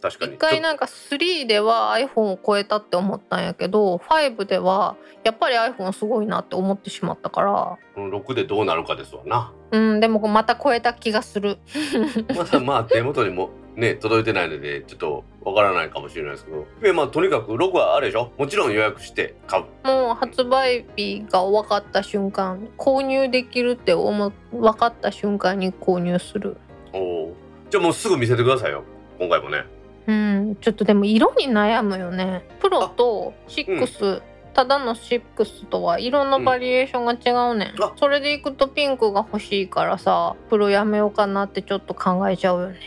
[0.00, 0.34] 確かに。
[0.34, 7.78] 一回なんか3では iPhone を超えたって思ったんやけど5ではやっぱり iPhone すごいなって思ってしまったから。
[7.94, 9.52] この6でどうなるかですわな。
[9.72, 11.58] うんでもまた超えた気がする。
[12.34, 13.50] ま だまあ手元にも
[13.80, 16.66] ね届いてないのでちょっとわからないかもしれないですけど。
[16.80, 18.30] 姫まあとにかく6はあれでしょ？
[18.38, 19.64] もちろん予約して買う。
[19.86, 26.56] もう発売日が分かった瞬間購入できるって思分かった瞬間に購入する。
[26.92, 27.34] おお
[27.70, 28.84] じゃあもうすぐ見せてくださいよ。
[29.18, 29.64] 今回もね。
[30.06, 30.56] うん。
[30.60, 32.44] ちょっとでも色に悩むよね。
[32.60, 34.22] プロと6、
[34.54, 37.84] ただの6とは色のバリエーションが違うねん、うん。
[37.84, 37.92] あ。
[37.96, 42.80] それでいくとピンクが欲しいからさプロやめようかなってちょっと考えちゃうよね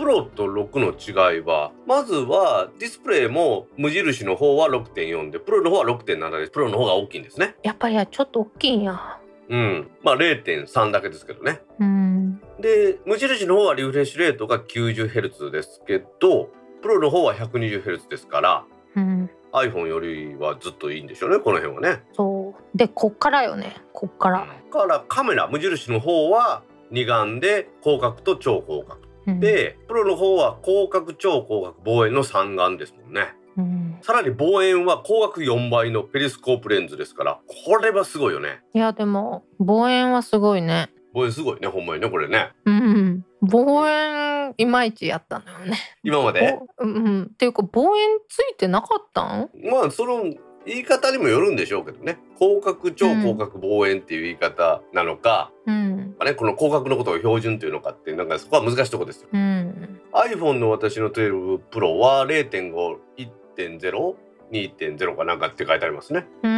[0.00, 6.50] プロと6の違いはまずはディスプレイも無印の方は6.4でプロの方は6.7です。
[6.50, 7.54] プロの方が大きいんですね。
[7.62, 9.20] やっぱりやちょっと大きいんや。
[9.50, 9.90] うん。
[10.02, 11.60] まあ0.3だけですけどね。
[11.78, 12.40] うん。
[12.58, 16.48] で無印の方はリフレッシュレートが 90Hz ですけど
[16.80, 18.64] プロの方は 120Hz ですから
[18.96, 19.30] うん。
[19.52, 22.04] iPhone よりはずっといいんでしょうねこの辺はね。
[22.14, 22.78] そう。
[22.78, 23.76] でこっからよね。
[23.92, 28.99] こっから、だからカメラ無印の方は二眼で広角と超広角。
[28.99, 33.34] うん、でプロの方は広角超広角望遠の三眼ですもんね。
[33.56, 38.60] うん、さらに望遠は光学4倍のペリスコープレンズですからこれはすごいよね。
[38.74, 40.88] いやでも望遠はすごいね。
[41.12, 42.52] 望遠すごいねほんまにねこれね。
[42.64, 43.24] うん。
[43.42, 45.78] 望遠いまいちやったのよね。
[46.04, 46.58] 今まで？
[46.78, 47.22] うん。
[47.24, 49.50] っていうか望遠ついてなかったん？
[49.64, 50.22] まあその
[50.70, 52.20] 言い方にもよるんでしょうけどね。
[52.38, 56.14] 広角超広角望遠っていう言い方なのか、うん。
[56.24, 59.28] ね、この広角のことを標準というのかってなんかそこは難しいところですよ。
[59.32, 60.00] うん。
[60.12, 66.28] iPhone の私の12 Pro は0.51.02.0かなんかって書いてありますね。
[66.44, 66.50] うん。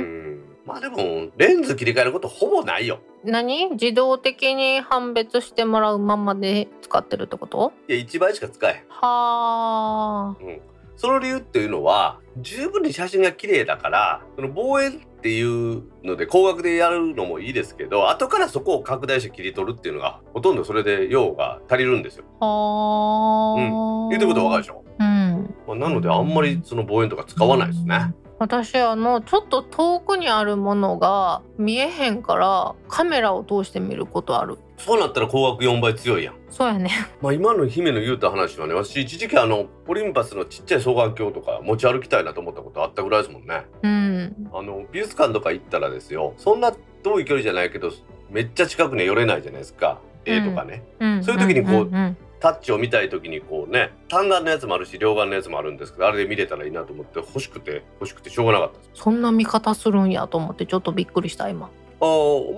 [0.00, 0.40] ん。
[0.64, 3.00] まあでもレンズ切り替えることほぼないよ。
[3.24, 3.70] 何？
[3.70, 7.72] 自動的に判別してもらうままで使ってるってこと？
[7.88, 10.40] いや1倍しか使えはあ
[11.00, 22.26] その理由っていうのは十分に写真が綺麗だからその望遠っていうので光学でやるのもいいですけど後からそこを拡大して切り取るっていうのがほとんどそれで用が足りるんですよ。
[22.38, 28.14] はあ、言ってることわかるでしょ、うんまあ、なのであんまりその望遠とか使わないですね。
[28.40, 34.56] 私あのちょっと遠くにあるものが見えへんからカメラを通して見ることある。
[34.78, 36.34] そうなったら光学4倍強いやん。
[36.48, 36.90] そうやね。
[37.20, 43.66] まあ今の姫の言うた話はね私一時期あのオリンパスのちっちゃい双眼鏡とか持ち歩きたいなと思ったことあったぐらいですもんね。
[43.82, 44.50] うん。
[44.54, 46.72] あの美術館とか行ったらですよそんな
[47.02, 47.92] 遠い距離じゃないけど
[48.30, 50.00] めっちゃ近くに寄れないじゃないですか。
[50.24, 51.22] 絵とかね、うん。
[51.22, 58.90] そういう時にこうんんタッチを見たい時にこうね単眼のやつもあるし両眼のやつもあるんですけどあれで見れたらいいなと思って欲しくて欲しくてしょうがなかったです。
[58.94, 61.68] そんな見方するんやと思ってちょっとびっくりした今。
[62.02, 62.08] ああ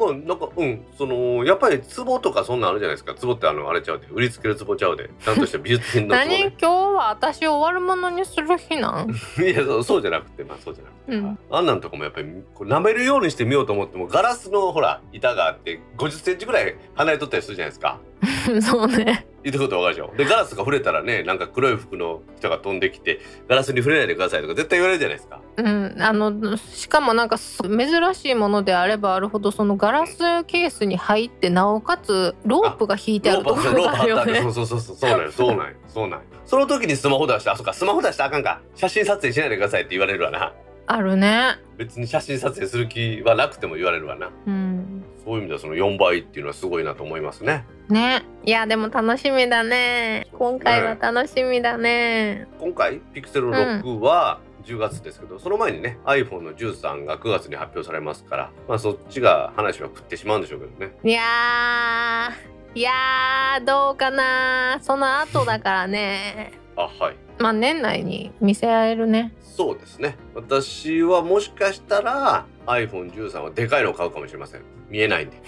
[0.01, 0.85] まあなんかうん。
[0.97, 3.15] そのやっぱり壺とかそんなんあるじゃないですか。
[3.17, 4.07] 壺ってあのあれちゃうで。
[4.13, 5.11] 売りつける壺ちゃうで。
[5.19, 6.39] ちゃんとした美術品の壺 何？
[6.39, 9.11] 今ね日は私を悪者にする日なん？
[9.43, 11.39] いやそうそうじゃなくてまあそうじゃなくて、うん。
[11.51, 17.99] あんなんとかもやっぱりこう舐めるようにして見ようと思ってもガラスのほら板があって50センチぐらい離れとったりするじゃないですか。
[18.63, 19.27] そうね。
[19.43, 20.15] 言ってることわかるでしょ？
[20.17, 23.19] でガラスが触れたらねなんか黒い服の人が飛んできて
[23.49, 25.41] ガラスに触れないでくださいとか絶対言われるじゃないですか。
[25.57, 25.97] うん。
[25.99, 34.97] あのしかもなんかす珍しいものであればあるほどそのガラスケースに入ってなおかつロープが引いてあるところロープがあるよねそうそうそうそう。
[34.97, 35.33] そうなんよ。
[35.33, 35.75] そうなんよ。
[35.89, 36.27] そうなんよ。
[36.45, 38.61] その時にスマホ出してあそうかスマホ出したらあかんか。
[38.77, 40.53] 写真撮影しないでくださいって言われるわな。
[40.87, 41.57] あるね。
[41.77, 44.31] 別に写真撮影する気はなくても言われるわな。
[44.47, 47.65] うんそういう意味ではその4倍っていうのはすごいなと思いますね。
[47.89, 48.23] ね。
[48.45, 50.27] いやでも楽しみだね。
[50.33, 52.49] 今回は楽しみだね。
[52.59, 60.97] 今回ピクセル6は10月ですけど、その前にね iPhone の13が9月に発表されますからまあそっちが話は食ってしまうんでしょうけどね。
[61.05, 64.79] いやーいやーどうかな。
[64.81, 66.53] その後だからね。
[66.77, 67.17] あはい。
[67.39, 70.17] まあ年内に見せられるねそうですね。
[70.35, 74.63] 私はもしかしたら iPhone13 はでかいのを買うかもしれません。
[74.89, 75.43] 見えないんで。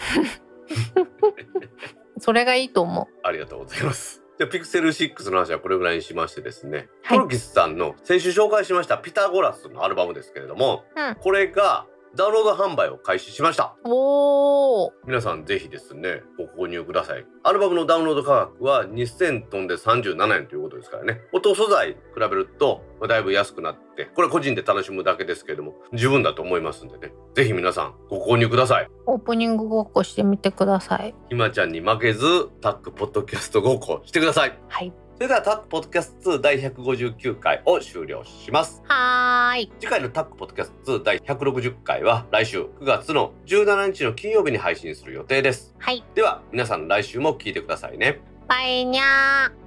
[2.21, 4.23] それがいいと思ありがとうございます。
[4.39, 7.19] じゃあピクセル6の話はこれぐらいにしましてですね、はい。
[7.19, 11.15] トルキスさんの先週紹介しましたピタゴラスのアルバムですけれども、うん。
[11.15, 11.87] これが
[12.17, 13.75] ダウンロード販売を開始しました。
[13.85, 14.91] うおー。
[15.07, 16.23] 皆さんぜひですね
[16.57, 17.27] ご購入ください。
[17.43, 21.21] アルバムのダウンロード価格は2000トンで37円ということですからね。
[21.33, 27.13] 音素材比べるとまあだいぶ安くなってこれ個人で楽しむだけですけれども十分だと思いますんでね。
[27.35, 28.89] ぜひ皆さんご購入ください。
[29.07, 31.15] オープニングごっこしてみてください。
[31.29, 34.57] ひまちゃんに負けずタックポッドキャストごっこしてください。
[34.69, 38.83] はいそれではタックポッドキャスト2第159回を終了します。
[38.87, 39.73] はーい。
[39.79, 45.73] 次回のタックポッドキャスト2第160回は来週9月の17日の金曜日に配信する予定です。
[45.79, 46.03] はい。
[46.17, 48.21] では皆さん来週も聞いてくださいね。
[48.49, 49.64] バイニャー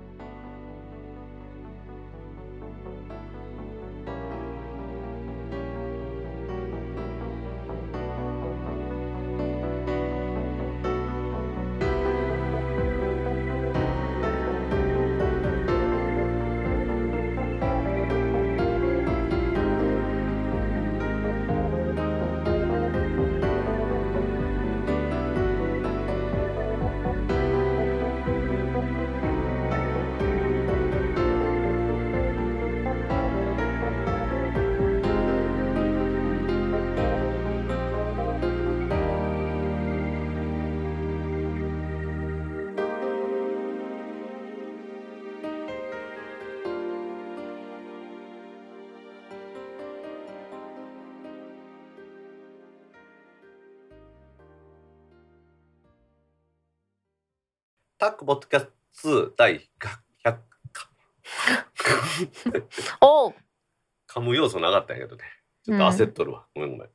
[58.08, 59.70] タックポッドキャスト2第
[60.24, 60.38] 100
[63.02, 63.34] おう
[64.10, 65.24] 噛む要素なかったんやけどね
[65.66, 66.90] ちょっと焦っとるわ、ごめんごめん